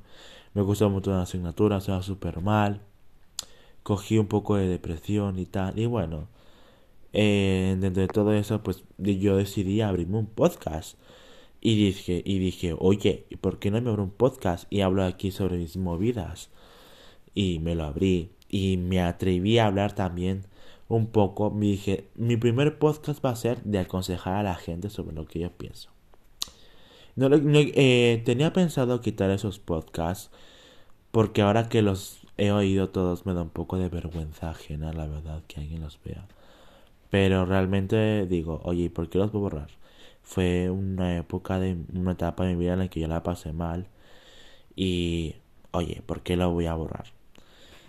Me 0.53 0.63
costó 0.63 0.85
un 0.85 0.93
montón 0.93 1.15
de 1.15 1.23
asignaturas, 1.23 1.89
va 1.89 2.03
súper 2.03 2.41
mal. 2.41 2.79
Cogí 3.81 4.19
un 4.19 4.27
poco 4.27 4.55
de 4.55 4.67
depresión 4.67 5.39
y 5.39 5.47
tal. 5.47 5.79
Y 5.79 5.87
bueno, 5.87 6.27
eh, 7.11 7.75
dentro 7.79 8.03
de 8.03 8.07
todo 8.07 8.33
eso, 8.33 8.61
pues 8.61 8.83
yo 8.99 9.35
decidí 9.35 9.81
abrirme 9.81 10.19
un 10.19 10.27
podcast. 10.27 10.99
Y 11.59 11.75
dije, 11.83 12.21
y 12.23 12.37
dije, 12.37 12.75
oye, 12.77 13.25
¿por 13.41 13.57
qué 13.57 13.71
no 13.71 13.81
me 13.81 13.89
abro 13.89 14.03
un 14.03 14.11
podcast 14.11 14.71
y 14.71 14.81
hablo 14.81 15.03
aquí 15.05 15.31
sobre 15.31 15.57
mis 15.57 15.75
movidas? 15.75 16.51
Y 17.33 17.57
me 17.57 17.73
lo 17.73 17.85
abrí. 17.85 18.29
Y 18.47 18.77
me 18.77 19.01
atreví 19.01 19.57
a 19.57 19.65
hablar 19.65 19.95
también 19.95 20.45
un 20.87 21.07
poco. 21.07 21.51
Me 21.51 21.65
dije, 21.67 22.07
mi 22.15 22.37
primer 22.37 22.77
podcast 22.79 23.23
va 23.23 23.31
a 23.31 23.35
ser 23.35 23.61
de 23.63 23.79
aconsejar 23.79 24.35
a 24.35 24.43
la 24.43 24.55
gente 24.55 24.89
sobre 24.89 25.15
lo 25.15 25.25
que 25.25 25.39
yo 25.39 25.51
pienso. 25.51 25.89
No, 27.15 27.29
eh, 27.31 28.21
tenía 28.25 28.51
pensado 28.51 28.99
quitar 29.01 29.29
esos 29.29 29.59
podcasts 29.59 30.31
porque 31.11 31.41
ahora 31.41 31.69
que 31.69 31.81
los 31.81 32.19
he 32.37 32.51
oído 32.51 32.89
todos 32.89 33.25
me 33.25 33.33
da 33.33 33.43
un 33.43 33.49
poco 33.49 33.77
de 33.77 33.89
vergüenza 33.89 34.49
ajena, 34.49 34.91
la 34.93 35.07
verdad, 35.07 35.41
que 35.47 35.61
alguien 35.61 35.81
los 35.81 35.99
vea. 36.03 36.27
Pero 37.09 37.45
realmente 37.45 38.25
digo, 38.27 38.61
oye, 38.65 38.89
¿por 38.89 39.09
qué 39.09 39.17
los 39.19 39.31
voy 39.31 39.39
a 39.39 39.43
borrar? 39.43 39.69
Fue 40.23 40.69
una 40.69 41.17
época 41.17 41.59
de 41.59 41.77
una 41.93 42.13
etapa 42.13 42.45
de 42.45 42.55
mi 42.55 42.59
vida 42.61 42.73
en 42.73 42.79
la 42.79 42.87
que 42.89 42.99
yo 42.99 43.07
la 43.07 43.23
pasé 43.23 43.53
mal. 43.53 43.87
Y, 44.75 45.35
oye, 45.71 46.01
¿por 46.05 46.21
qué 46.23 46.35
lo 46.37 46.51
voy 46.51 46.65
a 46.67 46.75
borrar? 46.75 47.05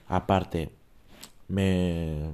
Aparte, 0.09 0.71
me 1.49 2.33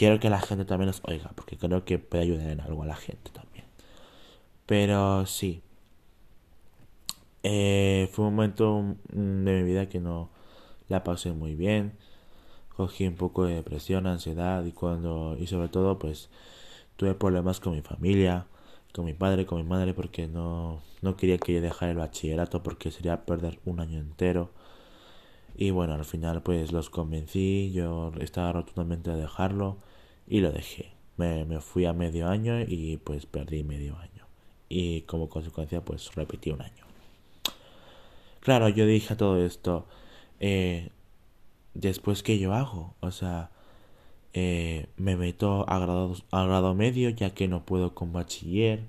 quiero 0.00 0.18
que 0.18 0.30
la 0.30 0.40
gente 0.40 0.64
también 0.64 0.86
los 0.86 1.02
oiga, 1.04 1.30
porque 1.36 1.58
creo 1.58 1.84
que 1.84 1.98
puede 1.98 2.24
ayudar 2.24 2.48
en 2.48 2.60
algo 2.62 2.82
a 2.84 2.86
la 2.86 2.96
gente 2.96 3.30
también. 3.32 3.66
Pero 4.64 5.26
sí, 5.26 5.62
eh, 7.42 8.08
fue 8.12 8.24
un 8.24 8.34
momento 8.34 8.96
de 9.10 9.52
mi 9.52 9.62
vida 9.62 9.90
que 9.90 10.00
no 10.00 10.30
la 10.88 11.04
pasé 11.04 11.32
muy 11.32 11.54
bien 11.54 11.98
cogí 12.76 13.06
un 13.06 13.16
poco 13.16 13.44
de 13.44 13.56
depresión, 13.56 14.06
ansiedad 14.06 14.64
y 14.64 14.72
cuando 14.72 15.36
y 15.38 15.46
sobre 15.46 15.68
todo 15.68 15.98
pues 15.98 16.30
tuve 16.96 17.14
problemas 17.14 17.60
con 17.60 17.74
mi 17.74 17.82
familia, 17.82 18.46
con 18.94 19.04
mi 19.04 19.12
padre, 19.14 19.44
con 19.46 19.58
mi 19.58 19.64
madre 19.68 19.92
porque 19.94 20.26
no 20.28 20.80
no 21.02 21.16
quería 21.16 21.36
que 21.38 21.52
yo 21.54 21.60
dejara 21.60 21.92
el 21.92 21.98
bachillerato 21.98 22.62
porque 22.62 22.90
sería 22.90 23.26
perder 23.26 23.60
un 23.66 23.80
año 23.80 23.98
entero. 24.00 24.50
Y 25.56 25.70
bueno, 25.72 25.94
al 25.94 26.04
final 26.06 26.42
pues 26.42 26.72
los 26.72 26.90
convencí, 26.90 27.72
yo 27.72 28.12
estaba 28.20 28.52
rotundamente 28.52 29.10
a 29.10 29.16
dejarlo 29.16 29.76
y 30.30 30.40
lo 30.40 30.52
dejé. 30.52 30.92
Me, 31.18 31.44
me 31.44 31.60
fui 31.60 31.84
a 31.84 31.92
medio 31.92 32.28
año 32.28 32.60
y 32.60 32.96
pues 32.96 33.26
perdí 33.26 33.62
medio 33.64 33.98
año. 33.98 34.26
Y 34.70 35.02
como 35.02 35.28
consecuencia 35.28 35.84
pues 35.84 36.14
repetí 36.14 36.50
un 36.50 36.62
año. 36.62 36.84
Claro, 38.40 38.70
yo 38.70 38.86
dije 38.86 39.16
todo 39.16 39.44
esto. 39.44 39.86
Eh, 40.38 40.88
después 41.74 42.22
que 42.22 42.38
yo 42.38 42.54
hago 42.54 42.94
o 43.00 43.10
sea 43.10 43.50
eh, 44.32 44.86
me 44.96 45.16
meto 45.16 45.68
a 45.68 45.78
grado, 45.78 46.14
a 46.30 46.44
grado 46.44 46.74
medio 46.74 47.10
ya 47.10 47.30
que 47.30 47.48
no 47.48 47.64
puedo 47.64 47.94
con 47.94 48.12
bachiller 48.12 48.84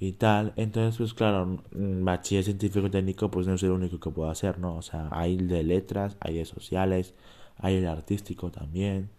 y 0.00 0.12
tal 0.12 0.52
entonces 0.56 0.98
pues 0.98 1.14
claro 1.14 1.62
bachiller 1.72 2.44
científico 2.44 2.90
técnico 2.90 3.30
pues 3.30 3.46
no 3.46 3.54
es 3.54 3.62
el 3.62 3.70
único 3.70 3.98
que 4.00 4.10
puedo 4.10 4.30
hacer 4.30 4.58
no 4.58 4.76
o 4.76 4.82
sea 4.82 5.08
hay 5.12 5.36
de 5.36 5.62
letras 5.62 6.16
hay 6.20 6.36
de 6.36 6.44
sociales 6.44 7.14
hay 7.56 7.76
el 7.76 7.86
artístico 7.86 8.50
también 8.50 9.10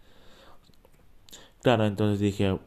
claro 1.62 1.86
entonces 1.86 2.20
dije 2.20 2.58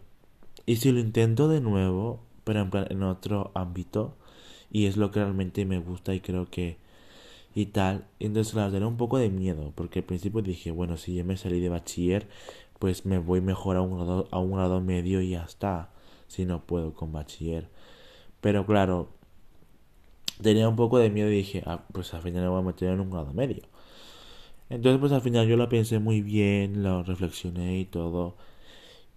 y 0.66 0.78
si 0.78 0.92
lo 0.92 1.00
intento 1.00 1.48
de 1.48 1.62
nuevo 1.62 2.22
pero 2.44 2.62
en, 2.62 2.72
en 2.90 3.04
otro 3.04 3.52
ámbito 3.54 4.16
y 4.72 4.86
es 4.88 4.98
lo 4.98 5.12
que 5.12 5.20
realmente 5.20 5.66
me 5.66 5.80
gusta 5.80 6.14
y 6.14 6.20
creo 6.20 6.50
que 6.50 6.78
y 7.56 7.68
tal. 7.68 8.06
Entonces, 8.20 8.54
claro, 8.54 8.72
tenía 8.72 8.88
un 8.88 8.98
poco 8.98 9.18
de 9.18 9.30
miedo, 9.30 9.72
porque 9.76 10.00
al 10.00 10.06
principio 10.06 10.42
dije, 10.42 10.72
bueno, 10.72 10.98
si 10.98 11.16
yo 11.16 11.26
me 11.26 11.38
salí 11.38 11.60
de 11.60 11.70
bachiller, 11.70 12.28
pues 12.80 13.06
me 13.06 13.20
voy 13.20 13.42
mejor 13.42 13.78
a 13.78 13.82
un 13.82 13.96
grado, 13.98 14.28
a 14.32 14.40
un 14.40 14.54
grado 14.54 14.82
medio 14.82 15.22
y 15.22 15.32
ya 15.32 15.44
está, 15.44 15.92
si 16.28 16.46
no 16.46 16.66
puedo 16.66 16.94
con 16.94 17.12
bachiller. 17.12 17.70
Pero 18.42 18.66
claro, 18.66 19.10
tenía 20.42 20.68
un 20.70 20.76
poco 20.76 21.00
de 21.00 21.10
miedo 21.10 21.30
y 21.30 21.38
dije, 21.38 21.64
ah, 21.66 21.84
pues 21.92 22.14
al 22.14 22.22
final 22.22 22.44
me 22.44 22.50
voy 22.50 22.60
a 22.60 22.64
meter 22.64 22.90
en 22.90 23.00
un 23.00 23.10
grado 23.12 23.34
medio. 23.34 23.64
Entonces, 24.70 25.00
pues 25.00 25.12
al 25.12 25.22
final 25.22 25.48
yo 25.48 25.58
lo 25.58 25.70
pensé 25.70 26.00
muy 26.00 26.22
bien, 26.22 26.84
lo 26.84 27.04
reflexioné 27.04 27.80
y 27.80 27.86
todo. 27.86 28.36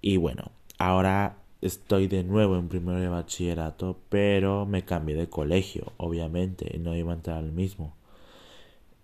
Y 0.06 0.18
bueno, 0.18 0.52
ahora 0.78 1.42
estoy 1.60 2.06
de 2.06 2.22
nuevo 2.22 2.56
en 2.56 2.68
primero 2.68 3.00
de 3.00 3.08
bachillerato, 3.08 3.98
pero 4.08 4.64
me 4.64 4.84
cambié 4.84 5.16
de 5.16 5.28
colegio, 5.28 5.92
obviamente, 5.96 6.78
no 6.78 6.94
iba 6.94 7.10
a 7.12 7.16
entrar 7.16 7.38
al 7.38 7.50
mismo. 7.50 7.92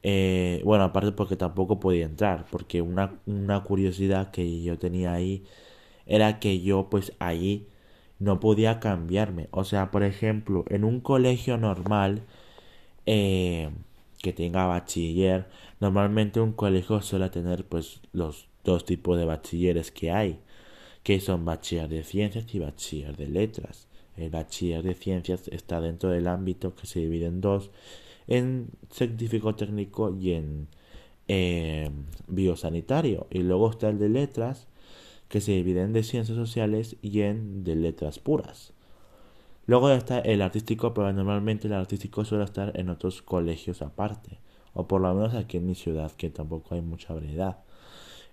Eh, 0.05 0.61
bueno, 0.65 0.85
aparte 0.85 1.13
porque 1.13 1.37
tampoco 1.37 1.79
podía 1.81 2.05
entrar, 2.07 2.47
porque 2.51 2.83
una, 2.83 3.21
una 3.27 3.63
curiosidad 3.63 4.31
que 4.33 4.63
yo 4.63 4.79
tenía 4.79 5.13
ahí 5.13 5.45
era 6.07 6.41
que 6.41 6.61
yo 6.61 6.89
pues 6.91 7.13
ahí 7.21 7.69
no 8.21 8.41
podía 8.41 8.81
cambiarme. 8.81 9.49
O 9.53 9.65
sea, 9.65 9.91
por 9.91 10.05
ejemplo, 10.05 10.65
en 10.71 10.85
un 10.85 11.01
colegio 11.01 11.59
normal 11.59 12.23
eh, 13.07 13.71
que 14.23 14.33
tenga 14.33 14.67
bachiller, 14.67 15.49
normalmente 15.81 16.41
un 16.41 16.53
colegio 16.53 17.01
suele 17.03 17.31
tener 17.31 17.65
pues 17.67 18.01
los 18.13 18.49
dos 18.65 18.85
tipos 18.85 19.19
de 19.19 19.25
bachilleres 19.27 19.91
que 19.93 20.11
hay, 20.13 20.41
que 21.03 21.21
son 21.21 21.45
bachiller 21.45 21.89
de 21.89 22.05
ciencias 22.05 22.53
y 22.55 22.59
bachiller 22.59 23.17
de 23.17 23.29
letras. 23.29 23.89
El 24.17 24.31
bachiller 24.31 24.83
de 24.83 24.95
ciencias 24.95 25.49
está 25.49 25.81
dentro 25.81 26.11
del 26.11 26.29
ámbito 26.29 26.75
que 26.75 26.87
se 26.87 27.01
divide 27.01 27.27
en 27.27 27.41
dos, 27.41 27.71
en 28.27 28.69
científico 28.91 29.55
técnico 29.55 30.15
y 30.15 30.33
en 30.33 30.69
eh, 31.29 31.91
biosanitario. 32.29 33.27
Y 33.31 33.39
luego 33.39 33.71
está 33.71 33.89
el 33.89 33.99
de 33.99 34.09
letras, 34.09 34.69
que 35.29 35.41
se 35.41 35.53
divide 35.53 35.81
en 35.81 35.95
de 35.95 36.03
ciencias 36.03 36.37
sociales 36.37 36.97
y 37.01 37.23
en 37.23 37.65
de 37.65 37.75
letras 37.75 38.19
puras. 38.19 38.75
Luego 39.67 39.91
está 39.91 40.19
el 40.19 40.43
artístico, 40.43 40.93
pero 40.93 41.13
normalmente 41.13 41.69
el 41.69 41.73
artístico 41.73 42.25
suele 42.25 42.45
estar 42.45 42.79
en 42.79 42.91
otros 42.91 43.23
colegios 43.23 43.81
aparte, 43.81 44.41
o 44.75 44.87
por 44.87 45.01
lo 45.01 45.15
menos 45.15 45.35
aquí 45.35 45.57
en 45.57 45.67
mi 45.67 45.75
ciudad, 45.75 46.13
que 46.13 46.31
tampoco 46.31 46.75
hay 46.75 46.83
mucha 46.83 47.15
variedad. 47.15 47.59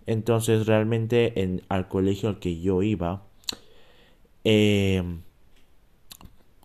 Entonces, 0.05 0.65
realmente 0.67 1.41
en, 1.41 1.61
al 1.69 1.87
colegio 1.87 2.29
al 2.29 2.39
que 2.39 2.59
yo 2.59 2.81
iba, 2.83 3.23
eh, 4.43 5.03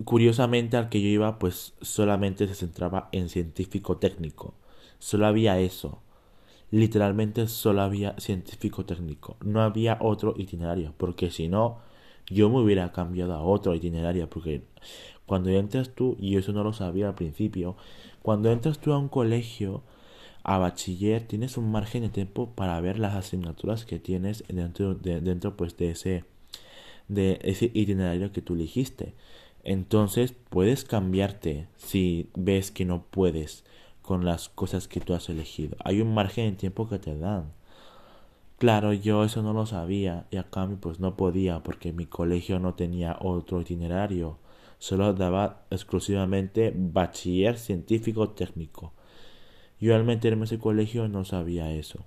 curiosamente 0.05 0.77
al 0.77 0.89
que 0.89 1.01
yo 1.03 1.09
iba, 1.09 1.39
pues 1.39 1.75
solamente 1.81 2.47
se 2.49 2.55
centraba 2.55 3.09
en 3.13 3.29
científico 3.29 3.99
técnico. 3.99 4.55
Solo 4.99 5.27
había 5.27 5.59
eso 5.61 6.05
literalmente 6.75 7.47
solo 7.47 7.83
había 7.83 8.19
científico 8.19 8.85
técnico, 8.85 9.37
no 9.45 9.63
había 9.63 9.97
otro 10.01 10.35
itinerario, 10.37 10.93
porque 10.97 11.31
si 11.31 11.47
no, 11.47 11.79
yo 12.27 12.51
me 12.51 12.59
hubiera 12.61 12.91
cambiado 12.91 13.35
a 13.35 13.43
otro 13.43 13.77
itinerario, 13.77 14.29
porque 14.29 14.65
cuando 15.25 15.51
entras 15.51 15.91
tú, 15.95 16.17
y 16.19 16.37
eso 16.37 16.53
no 16.53 16.65
lo 16.65 16.73
sabía 16.73 17.07
al 17.07 17.15
principio, 17.15 17.77
cuando 18.23 18.51
entras 18.51 18.81
tú 18.81 18.93
a 18.93 18.99
un 18.99 19.09
colegio, 19.09 19.83
a 20.45 20.59
bachiller, 20.59 21.27
tienes 21.27 21.57
un 21.57 21.73
margen 21.73 22.03
de 22.03 22.11
tiempo 22.11 22.51
para 22.55 22.81
ver 22.81 22.99
las 22.99 23.15
asignaturas 23.15 23.87
que 23.87 23.99
tienes 23.99 24.45
dentro, 24.49 24.95
de, 24.95 25.21
dentro 25.21 25.57
pues, 25.57 25.77
de 25.79 25.91
ese, 25.91 26.25
de 27.09 27.41
ese 27.43 27.71
itinerario 27.75 28.31
que 28.31 28.43
tú 28.43 28.55
elegiste. 28.55 29.15
Entonces 29.65 30.35
puedes 30.51 30.85
cambiarte 30.85 31.67
si 31.79 32.29
ves 32.37 32.71
que 32.71 32.85
no 32.85 33.05
puedes 33.11 33.65
con 34.03 34.27
las 34.27 34.51
cosas 34.51 34.87
que 34.87 35.01
tú 35.01 35.15
has 35.15 35.31
elegido. 35.31 35.77
Hay 35.83 36.03
un 36.03 36.13
margen 36.13 36.51
de 36.51 36.57
tiempo 36.59 36.89
que 36.89 36.99
te 36.99 37.17
dan. 37.17 37.53
Claro, 38.59 38.93
yo 38.93 39.25
eso 39.25 39.43
no 39.43 39.55
lo 39.55 39.67
sabía 39.67 40.27
y 40.31 40.37
a 40.37 40.45
cambio 40.45 40.79
pues 40.81 41.01
no 41.01 41.17
podía 41.17 41.63
porque 41.63 41.93
mi 41.93 42.07
colegio 42.07 42.59
no 42.59 42.75
tenía 42.75 43.17
otro 43.21 43.63
itinerario. 43.63 44.39
Solo 44.79 45.15
daba 45.15 45.65
exclusivamente 45.71 46.73
bachiller 46.77 47.57
científico 47.59 48.31
técnico. 48.31 48.93
Yo 49.85 49.95
al 49.95 50.05
meterme 50.05 50.39
en 50.39 50.45
ese 50.45 50.59
colegio 50.59 51.09
no 51.09 51.27
sabía 51.27 51.71
eso. 51.71 52.07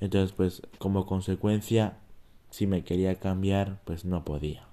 Entonces 0.00 0.32
pues 0.32 0.62
como 0.78 1.04
consecuencia 1.04 1.98
si 2.48 2.66
me 2.66 2.84
quería 2.84 3.16
cambiar 3.16 3.82
pues 3.84 4.06
no 4.06 4.24
podía. 4.24 4.66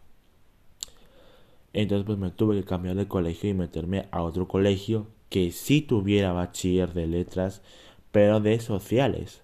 Entonces 1.74 2.06
pues 2.06 2.18
me 2.18 2.30
tuve 2.30 2.56
que 2.56 2.64
cambiar 2.64 2.96
de 2.96 3.10
colegio 3.10 3.50
y 3.50 3.56
meterme 3.56 4.08
a 4.12 4.24
otro 4.24 4.48
colegio 4.48 5.08
que 5.28 5.52
sí 5.52 5.82
tuviera 5.82 6.32
bachiller 6.32 6.94
de 6.94 7.08
letras, 7.08 7.62
pero 8.14 8.40
de 8.40 8.62
sociales. 8.62 9.42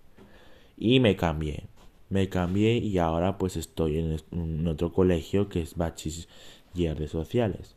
Y 0.77 1.01
me 1.01 1.17
cambié. 1.17 1.65
Me 2.07 2.29
cambié 2.29 2.77
y 2.77 2.97
ahora 2.97 3.37
pues 3.37 3.57
estoy 3.57 3.97
en, 4.31 4.67
otro 4.69 4.93
colegio 4.93 5.49
que 5.49 5.61
es 5.63 5.75
bachiller 5.75 6.97
de 6.97 7.09
sociales. 7.09 7.75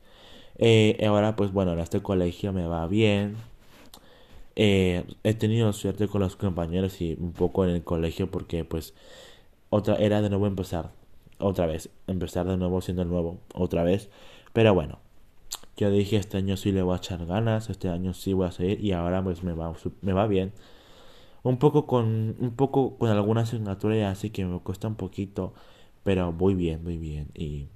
Eh, 0.58 1.04
ahora 1.04 1.34
pues 1.34 1.52
bueno, 1.52 1.72
en 1.72 1.80
este 1.80 2.02
colegio 2.02 2.52
me 2.52 2.68
va 2.68 2.86
bien. 2.86 3.49
Eh, 4.56 5.04
he 5.24 5.34
tenido 5.34 5.72
suerte 5.72 6.08
con 6.08 6.20
los 6.20 6.36
compañeros 6.36 7.00
y 7.00 7.16
un 7.20 7.32
poco 7.32 7.64
en 7.64 7.70
el 7.70 7.84
colegio 7.84 8.30
porque 8.30 8.64
pues 8.64 8.94
otra 9.70 9.96
era 9.96 10.22
de 10.22 10.28
nuevo 10.28 10.46
empezar 10.46 10.90
otra 11.38 11.66
vez 11.66 11.88
empezar 12.08 12.46
de 12.46 12.56
nuevo 12.56 12.80
siendo 12.80 13.04
nuevo 13.04 13.38
otra 13.54 13.84
vez 13.84 14.10
pero 14.52 14.74
bueno 14.74 14.98
yo 15.80 15.90
dije 15.90 16.16
este 16.16 16.36
año 16.36 16.56
sí 16.58 16.72
le 16.72 16.82
voy 16.82 16.94
a 16.94 16.98
echar 16.98 17.24
ganas, 17.24 17.70
este 17.70 17.88
año 17.88 18.12
sí 18.12 18.34
voy 18.34 18.46
a 18.46 18.52
seguir 18.52 18.84
y 18.84 18.92
ahora 18.92 19.24
pues 19.24 19.42
me 19.42 19.54
va, 19.54 19.74
me 20.02 20.12
va 20.12 20.26
bien. 20.26 20.52
Un 21.42 21.58
poco 21.58 21.86
con, 21.86 22.36
un 22.38 22.50
poco 22.56 22.98
con 22.98 23.10
alguna 23.10 23.42
asignatura 23.42 24.10
así 24.10 24.30
que 24.30 24.44
me 24.44 24.60
cuesta 24.60 24.88
un 24.88 24.96
poquito, 24.96 25.54
pero 26.04 26.32
voy 26.32 26.54
bien, 26.54 26.84
muy 26.84 26.98
bien. 26.98 27.28
Y 27.34 27.68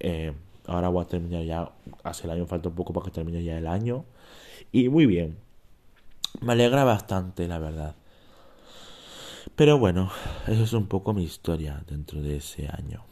eh, 0.00 0.32
ahora 0.66 0.88
voy 0.88 1.04
a 1.04 1.08
terminar 1.08 1.44
ya, 1.44 1.72
hace 2.04 2.24
el 2.26 2.32
año 2.32 2.46
falta 2.46 2.68
un 2.68 2.74
poco 2.74 2.92
para 2.92 3.04
que 3.06 3.12
termine 3.12 3.44
ya 3.44 3.58
el 3.58 3.66
año. 3.68 4.04
Y 4.72 4.88
muy 4.88 5.06
bien. 5.06 5.36
Me 6.40 6.52
alegra 6.52 6.84
bastante, 6.84 7.46
la 7.46 7.58
verdad. 7.58 7.94
Pero 9.56 9.78
bueno, 9.78 10.10
eso 10.46 10.62
es 10.64 10.72
un 10.72 10.86
poco 10.86 11.12
mi 11.14 11.24
historia 11.24 11.82
dentro 11.86 12.22
de 12.22 12.36
ese 12.36 12.68
año 12.68 13.04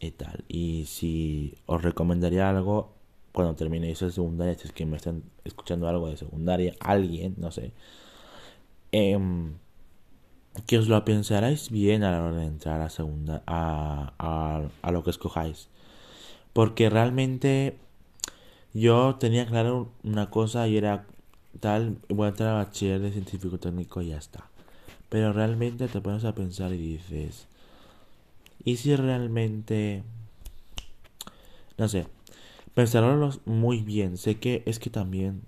y 0.00 0.12
tal. 0.12 0.44
Y 0.48 0.84
si 0.86 1.56
os 1.66 1.82
recomendaría 1.82 2.48
algo, 2.48 2.94
cuando 3.32 3.54
termine 3.54 3.90
eso 3.90 4.06
de 4.06 4.12
secundaria, 4.12 4.54
si 4.54 4.68
es 4.68 4.72
que 4.72 4.86
me 4.86 4.96
están 4.96 5.22
escuchando 5.44 5.88
algo 5.88 6.08
de 6.08 6.16
secundaria, 6.16 6.74
alguien, 6.80 7.34
no 7.38 7.50
sé, 7.50 7.72
em, 8.92 9.54
que 10.66 10.78
os 10.78 10.88
lo 10.88 11.04
pensarais 11.04 11.70
bien 11.70 12.02
a 12.04 12.10
la 12.12 12.24
hora 12.24 12.36
de 12.36 12.46
entrar 12.46 12.80
a 12.80 12.90
segunda, 12.90 13.42
a, 13.46 14.12
a, 14.18 14.62
a 14.82 14.90
lo 14.92 15.02
que 15.04 15.10
escojáis. 15.10 15.68
Porque 16.52 16.90
realmente 16.90 17.78
yo 18.74 19.16
tenía 19.16 19.46
claro 19.46 19.90
una 20.04 20.30
cosa 20.30 20.68
y 20.68 20.76
era 20.76 21.06
tal, 21.58 21.98
voy 22.08 22.26
a 22.26 22.28
entrar 22.30 22.50
a 22.50 22.64
bachiller 22.64 23.00
de 23.00 23.12
científico 23.12 23.58
técnico 23.58 24.02
y 24.02 24.08
ya 24.08 24.18
está. 24.18 24.48
Pero 25.08 25.32
realmente 25.32 25.88
te 25.88 26.00
pones 26.00 26.24
a 26.24 26.34
pensar 26.34 26.72
y 26.72 26.78
dices, 26.78 27.48
¿y 28.64 28.76
si 28.76 28.94
realmente... 28.94 30.04
No 31.76 31.88
sé, 31.88 32.06
Pensarlo 32.74 33.30
muy 33.46 33.82
bien. 33.82 34.16
Sé 34.16 34.38
que 34.38 34.62
es 34.66 34.78
que 34.78 34.90
también 34.90 35.42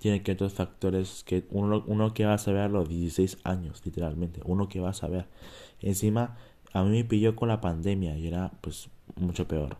tiene 0.00 0.22
que 0.22 0.32
otros 0.32 0.52
factores 0.52 1.24
que 1.24 1.46
uno, 1.50 1.82
uno 1.86 2.12
que 2.12 2.26
va 2.26 2.34
a 2.34 2.38
saber 2.38 2.60
a 2.60 2.68
los 2.68 2.88
16 2.88 3.38
años, 3.44 3.82
literalmente. 3.84 4.40
Uno 4.44 4.68
que 4.68 4.80
va 4.80 4.90
a 4.90 4.94
saber. 4.94 5.26
Encima, 5.80 6.36
a 6.72 6.82
mí 6.82 6.90
me 6.90 7.04
pilló 7.04 7.34
con 7.36 7.48
la 7.48 7.60
pandemia 7.60 8.16
y 8.18 8.26
era 8.26 8.52
pues 8.60 8.90
mucho 9.16 9.48
peor. 9.48 9.78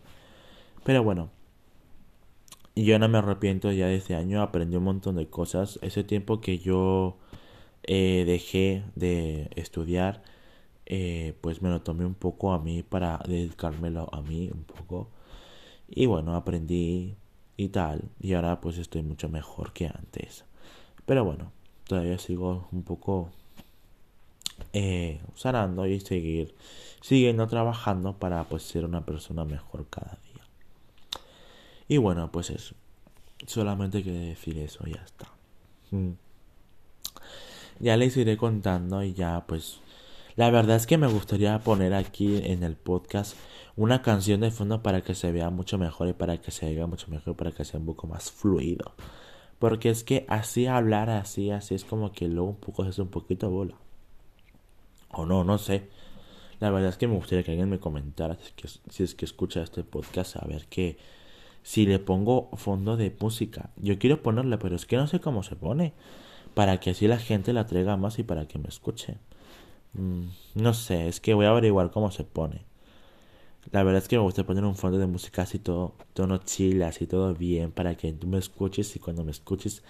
Pero 0.83 1.03
bueno, 1.03 1.31
yo 2.83 2.99
no 2.99 3.09
me 3.09 3.19
arrepiento 3.19 3.73
ya 3.73 3.87
de 3.87 3.97
ese 3.97 4.15
año. 4.15 4.43
Aprendí 4.43 4.77
un 4.77 4.85
montón 4.85 5.17
de 5.17 5.29
cosas. 5.29 5.79
Ese 5.83 6.05
tiempo 6.05 6.41
que 6.41 6.59
yo 6.59 7.19
eh, 7.85 8.25
dejé 8.27 8.85
de 8.97 9.51
estudiar, 9.57 10.23
eh, 10.87 11.35
pues 11.41 11.63
me 11.63 11.71
lo 11.71 11.83
tomé 11.83 12.05
un 12.05 12.15
poco 12.15 12.53
a 12.53 12.59
mí 12.59 12.83
para 12.83 13.21
dedicármelo 13.27 14.09
a 14.13 14.21
mí 14.23 14.51
un 14.53 14.65
poco 14.65 15.11
y 15.89 16.07
bueno, 16.07 16.35
aprendí 16.37 17.17
y 17.57 17.69
tal. 17.69 18.11
Y 18.21 18.35
ahora 18.35 18.61
pues 18.61 18.79
estoy 18.79 19.03
mucho 19.03 19.29
mejor 19.29 19.73
que 19.73 19.87
antes. 19.87 20.45
Pero 21.07 21.25
bueno, 21.25 21.53
todavía 21.87 22.19
sigo 22.19 22.69
un 22.73 22.83
poco 22.83 23.31
eh, 24.73 25.21
sanando 25.35 25.87
y 25.87 26.01
seguir 26.01 26.55
siguiendo 27.01 27.47
trabajando 27.47 28.19
para 28.19 28.45
pues 28.45 28.63
ser 28.63 28.85
una 28.85 29.05
persona 29.05 29.45
mejor 29.45 29.87
cada 29.89 30.19
día. 30.25 30.34
Y 31.89 31.99
bueno, 31.99 32.31
pues 32.33 32.51
eso. 32.51 32.75
Solamente 33.47 34.03
que 34.03 34.11
decir 34.11 34.59
eso, 34.59 34.85
ya 34.87 35.03
está. 35.03 35.31
Mm. 35.91 36.13
Ya 37.81 37.97
les 37.97 38.17
iré 38.17 38.37
contando 38.37 39.03
y 39.03 39.15
ya 39.15 39.45
pues 39.47 39.81
la 40.37 40.51
verdad 40.51 40.77
es 40.77 40.89
que 40.89 40.99
me 40.99 41.07
gustaría 41.07 41.57
poner 41.61 41.95
aquí 41.95 42.41
en 42.43 42.65
el 42.65 42.75
podcast 42.75 43.37
una 43.77 44.03
canción 44.03 44.41
de 44.41 44.51
fondo 44.51 44.83
para 44.83 45.01
que 45.01 45.15
se 45.15 45.31
vea 45.31 45.49
mucho 45.51 45.79
mejor 45.79 46.09
y 46.09 46.13
para 46.13 46.41
que 46.41 46.51
se 46.51 46.67
oiga 46.67 46.89
mucho 46.89 47.09
mejor, 47.09 47.37
para 47.37 47.53
que 47.53 47.65
sea 47.65 47.79
un 47.79 47.87
poco 47.87 48.09
más 48.09 48.33
fluido. 48.33 48.95
Porque 49.61 49.91
es 49.91 50.03
que 50.03 50.27
así 50.29 50.67
hablar 50.67 51.09
así, 51.09 51.51
así 51.53 51.77
es 51.77 51.85
como 51.85 52.11
que 52.11 52.27
luego 52.27 52.51
un 52.51 52.57
poco 52.57 52.83
hace 52.83 53.01
un 53.01 53.09
poquito 53.09 53.49
bola. 53.49 53.77
O 55.11 55.25
no, 55.25 55.45
no 55.45 55.59
sé. 55.59 55.89
La 56.59 56.71
verdad 56.71 56.91
es 56.91 56.97
que 56.97 57.07
me 57.07 57.15
gustaría 57.15 57.45
que 57.45 57.53
alguien 57.53 57.71
me 57.71 57.79
comentara 57.79 58.37
si 58.37 58.43
es 58.43 58.53
que, 58.53 58.69
si 58.91 59.03
es 59.05 59.15
que 59.15 59.25
escucha 59.25 59.63
este 59.63 59.85
podcast 59.85 60.37
a 60.37 60.47
ver 60.49 60.67
que 60.67 60.99
si 61.65 61.87
le 61.87 61.99
pongo 61.99 62.51
fondo 62.55 62.97
de 62.97 63.13
música. 63.19 63.71
Yo 63.77 63.99
quiero 63.99 64.23
ponerle, 64.23 64.59
pero 64.59 64.77
es 64.77 64.87
que 64.87 64.97
no 64.97 65.09
sé 65.09 65.19
cómo 65.19 65.43
se 65.43 65.57
pone. 65.57 65.93
Para 66.55 66.79
que 66.79 66.91
así 66.91 67.09
la 67.09 67.19
gente 67.19 67.53
la 67.53 67.67
traiga 67.67 67.97
más 67.97 68.21
y 68.21 68.23
para 68.23 68.47
que 68.47 68.61
me 68.61 68.69
escuche. 68.69 69.17
Mm, 69.95 70.27
no 70.55 70.75
sé, 70.75 71.09
es 71.09 71.19
que 71.19 71.35
voy 71.35 71.47
a 71.47 71.51
averiguar 71.51 71.91
cómo 71.91 72.13
se 72.13 72.23
pone. 72.23 72.63
La 73.73 73.83
verdad 73.83 74.03
es 74.03 74.09
que 74.09 74.17
me 74.17 74.23
gusta 74.23 74.45
poner 74.45 74.65
un 74.65 74.77
fondo 74.77 74.99
de 74.99 75.07
música 75.07 75.43
así 75.43 75.59
todo, 75.59 75.95
tono 76.13 76.39
chill, 76.39 76.83
así 76.85 77.07
todo 77.07 77.35
bien, 77.35 77.73
para 77.73 77.97
que 77.97 78.13
tú 78.13 78.27
me 78.29 78.39
escuches 78.39 78.95
y 78.95 78.99
cuando 79.01 79.25
me 79.25 79.31
escuches 79.33 79.83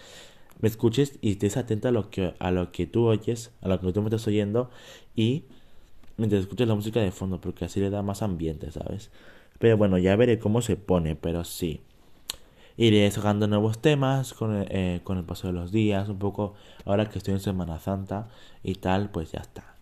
me 0.60 0.68
escuches 0.68 1.18
y 1.20 1.32
estés 1.32 1.56
atenta 1.56 1.88
a 1.88 1.92
lo 1.92 2.10
que, 2.10 2.34
a 2.38 2.50
lo 2.50 2.72
que 2.72 2.86
tú 2.86 3.06
oyes, 3.06 3.50
a 3.60 3.68
lo 3.68 3.80
que 3.80 3.92
tú 3.92 4.00
me 4.00 4.08
estás 4.08 4.26
oyendo 4.26 4.70
y 5.16 5.44
mientras 6.16 6.42
escuches 6.42 6.68
la 6.68 6.74
música 6.74 7.00
de 7.00 7.10
fondo, 7.10 7.40
porque 7.40 7.64
así 7.64 7.80
le 7.80 7.90
da 7.90 8.02
más 8.02 8.22
ambiente, 8.22 8.70
¿sabes? 8.70 9.10
Pero 9.58 9.76
bueno, 9.76 9.98
ya 9.98 10.16
veré 10.16 10.38
cómo 10.38 10.62
se 10.62 10.76
pone, 10.76 11.16
pero 11.16 11.44
sí. 11.44 11.80
Iré 12.76 13.10
sacando 13.10 13.46
nuevos 13.46 13.78
temas 13.80 14.34
con 14.34 14.54
el, 14.54 14.66
eh, 14.70 15.00
con 15.04 15.18
el 15.18 15.24
paso 15.24 15.46
de 15.46 15.52
los 15.52 15.70
días, 15.72 16.08
un 16.08 16.18
poco 16.18 16.54
ahora 16.84 17.08
que 17.08 17.18
estoy 17.18 17.34
en 17.34 17.40
Semana 17.40 17.78
Santa 17.78 18.28
y 18.64 18.74
tal, 18.76 19.10
pues 19.10 19.32
ya 19.32 19.40
está. 19.40 19.74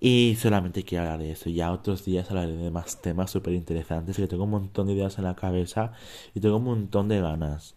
Y 0.00 0.36
solamente 0.38 0.82
quiero 0.84 1.04
hablar 1.04 1.20
de 1.20 1.30
eso. 1.32 1.48
Ya 1.48 1.72
otros 1.72 2.04
días 2.04 2.28
hablaré 2.28 2.56
de 2.56 2.70
más 2.70 3.00
temas 3.00 3.30
súper 3.30 3.54
interesantes, 3.54 4.16
que 4.16 4.26
tengo 4.26 4.44
un 4.44 4.50
montón 4.50 4.86
de 4.86 4.92
ideas 4.92 5.16
en 5.18 5.24
la 5.24 5.34
cabeza 5.34 5.92
y 6.34 6.40
tengo 6.40 6.58
un 6.58 6.64
montón 6.64 7.08
de 7.08 7.20
ganas. 7.22 7.74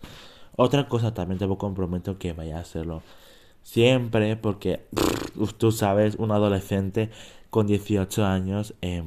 Otra 0.57 0.89
cosa 0.89 1.13
también 1.13 1.39
te 1.39 1.47
comprometo 1.57 2.17
que 2.17 2.33
vaya 2.33 2.57
a 2.57 2.61
hacerlo 2.61 3.01
siempre, 3.63 4.35
porque 4.35 4.81
tú 5.57 5.71
sabes, 5.71 6.15
un 6.15 6.31
adolescente 6.31 7.11
con 7.49 7.67
18 7.67 8.25
años, 8.25 8.73
eh, 8.81 9.03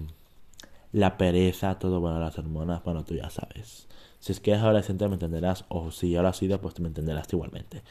la 0.93 1.17
pereza, 1.17 1.79
todo 1.79 2.01
bueno, 2.01 2.19
las 2.21 2.39
hormonas, 2.39 2.83
bueno, 2.85 3.05
tú 3.05 3.15
ya 3.15 3.31
sabes. 3.31 3.89
Si 4.19 4.33
es 4.33 4.41
que 4.41 4.51
eres 4.51 4.63
adolescente 4.63 5.09
me 5.09 5.15
entenderás, 5.15 5.65
o 5.69 5.91
si 5.91 6.11
ya 6.11 6.23
lo 6.23 6.29
has 6.29 6.37
sido, 6.37 6.61
pues 6.61 6.79
me 6.81 6.89
entenderás 6.89 7.33
igualmente. 7.33 7.83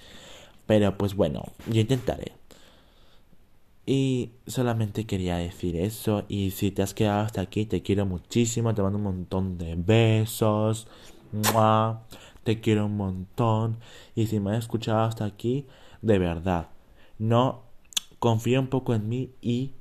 Pero 0.66 0.98
pues 0.98 1.16
bueno, 1.16 1.44
yo 1.68 1.82
intentaré. 1.82 2.34
Y 3.86 4.34
solamente 4.46 5.08
quería 5.08 5.38
decir 5.38 5.76
eso. 5.76 6.26
Y 6.28 6.52
si 6.52 6.70
te 6.70 6.84
has 6.84 6.94
quedado 6.94 7.22
hasta 7.22 7.42
aquí, 7.42 7.66
te 7.66 7.82
quiero 7.82 8.06
muchísimo. 8.06 8.76
Te 8.76 8.84
mando 8.84 9.00
un 9.00 9.04
montón 9.04 9.58
de 9.58 9.74
besos. 9.74 10.88
Te 12.44 12.62
quiero 12.62 12.86
un 12.86 12.98
montón. 12.98 13.80
Y 14.14 14.28
si 14.28 14.40
me 14.40 14.52
has 14.52 14.60
escuchado 14.60 15.00
hasta 15.00 15.26
aquí, 15.26 15.66
de 16.04 16.20
verdad, 16.20 16.70
no 17.18 17.64
confía 18.20 18.60
un 18.60 18.68
poco 18.68 18.94
en 18.94 19.10
mí 19.10 19.32
y 19.42 19.72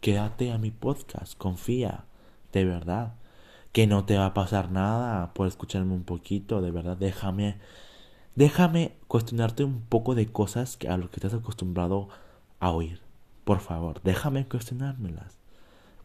quédate 0.00 0.50
a 0.50 0.58
mi 0.58 0.72
podcast. 0.72 1.38
Confía, 1.38 2.06
de 2.54 2.64
verdad 2.64 3.14
que 3.72 3.86
no 3.88 4.04
te 4.04 4.16
va 4.16 4.26
a 4.26 4.34
pasar 4.34 4.70
nada 4.70 5.34
por 5.34 5.48
escucharme 5.48 5.94
un 5.94 6.04
poquito, 6.04 6.62
de 6.62 6.70
verdad, 6.70 6.96
déjame, 6.96 7.58
déjame 8.36 8.96
cuestionarte 9.08 9.64
un 9.64 9.80
poco 9.80 10.14
de 10.14 10.30
cosas 10.30 10.76
que 10.76 10.88
a 10.88 10.96
lo 10.96 11.10
que 11.10 11.16
estás 11.16 11.34
acostumbrado 11.34 12.08
a 12.60 12.70
oír. 12.70 13.00
Por 13.44 13.58
favor, 13.58 14.00
déjame 14.04 14.46
cuestionármelas, 14.46 15.38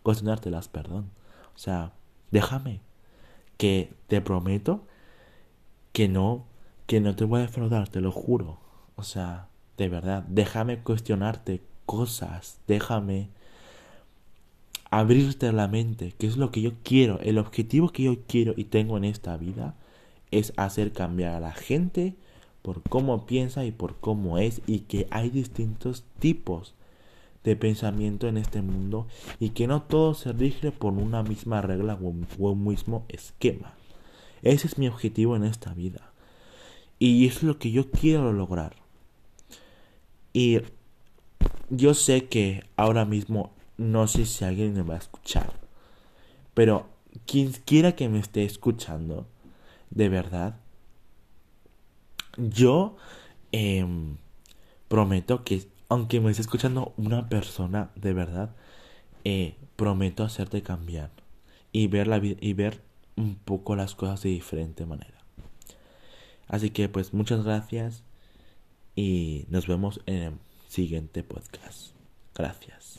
cuestionártelas, 0.02 0.68
perdón. 0.68 1.12
O 1.56 1.60
sea, 1.60 1.94
déjame 2.32 2.82
que 3.58 3.94
te 4.08 4.20
prometo 4.20 4.88
que 5.94 6.08
no, 6.08 6.46
que 6.88 7.00
no 7.02 7.16
te 7.16 7.26
voy 7.26 7.40
a 7.40 7.44
defraudar, 7.44 7.88
te 7.88 8.02
lo 8.02 8.12
juro. 8.12 8.60
O 8.96 9.04
sea, 9.04 9.48
de 9.78 9.90
verdad, 9.90 10.24
déjame 10.28 10.80
cuestionarte 10.80 11.62
cosas, 11.86 12.60
déjame 12.68 13.30
abrirte 14.92 15.52
la 15.52 15.68
mente, 15.68 16.14
que 16.18 16.28
es 16.28 16.38
lo 16.38 16.52
que 16.52 16.62
yo 16.62 16.72
quiero, 16.84 17.20
el 17.22 17.38
objetivo 17.38 17.90
que 17.90 18.04
yo 18.04 18.18
quiero 18.28 18.54
y 18.58 18.66
tengo 18.66 18.98
en 18.98 19.06
esta 19.06 19.38
vida 19.38 19.76
es 20.32 20.54
hacer 20.58 20.92
cambiar 20.92 21.36
a 21.36 21.40
la 21.40 21.54
gente 21.54 22.16
por 22.62 22.82
cómo 22.84 23.26
piensa 23.26 23.66
y 23.66 23.72
por 23.72 23.98
cómo 23.98 24.38
es 24.38 24.62
y 24.68 24.82
que 24.82 25.08
hay 25.12 25.30
distintos 25.30 26.04
tipos 26.20 26.74
de 27.44 27.56
pensamiento 27.56 28.28
en 28.28 28.38
este 28.38 28.62
mundo 28.62 29.08
y 29.40 29.50
que 29.50 29.68
no 29.68 29.84
todo 29.84 30.14
se 30.14 30.34
rige 30.34 30.72
por 30.72 30.94
una 30.94 31.24
misma 31.24 31.62
regla 31.62 31.98
o 32.02 32.50
un 32.50 32.64
mismo 32.64 33.06
esquema. 33.08 33.74
Ese 34.42 34.68
es 34.68 34.78
mi 34.78 34.88
objetivo 34.88 35.36
en 35.36 35.44
esta 35.44 35.74
vida. 35.74 36.12
Y 36.98 37.28
es 37.28 37.44
lo 37.44 37.58
que 37.60 37.72
yo 37.72 37.90
quiero 37.92 38.34
lograr. 38.34 38.76
Y 40.34 40.60
yo 41.70 41.94
sé 41.94 42.26
que 42.26 42.64
ahora 42.76 43.06
mismo 43.06 43.52
no 43.80 44.08
sé 44.08 44.26
si 44.26 44.44
alguien 44.44 44.74
me 44.74 44.84
va 44.84 44.96
a 44.96 45.00
escuchar. 45.00 45.54
Pero 46.54 46.88
quien 47.26 47.54
quiera 47.54 47.94
que 47.94 48.10
me 48.10 48.20
esté 48.20 48.44
escuchando, 48.44 49.26
de 49.90 50.10
verdad, 50.10 50.60
yo 52.38 52.98
em, 53.52 54.18
prometo 54.90 55.44
que, 55.46 55.68
aunque 55.88 56.20
me 56.20 56.30
esté 56.30 56.42
escuchando 56.42 56.94
una 56.98 57.30
persona, 57.30 57.90
de 57.96 58.14
verdad, 58.14 58.56
eh, 59.24 59.56
prometo 59.78 60.24
hacerte 60.24 60.62
cambiar 60.62 61.12
y 61.72 61.88
ver 61.88 62.08
la 62.08 62.18
y 62.18 62.54
ver 62.54 62.82
un 63.16 63.36
poco 63.36 63.76
las 63.76 63.96
cosas 63.96 64.22
de 64.24 64.30
diferente 64.30 64.86
manera. 64.86 65.24
Así 66.48 66.72
que 66.72 66.90
pues 66.90 67.14
muchas 67.14 67.46
gracias 67.46 68.04
y 68.96 69.46
nos 69.50 69.68
vemos 69.68 70.02
en 70.06 70.16
el 70.16 70.34
siguiente 70.68 71.24
podcast. 71.24 71.94
Gracias. 72.36 72.99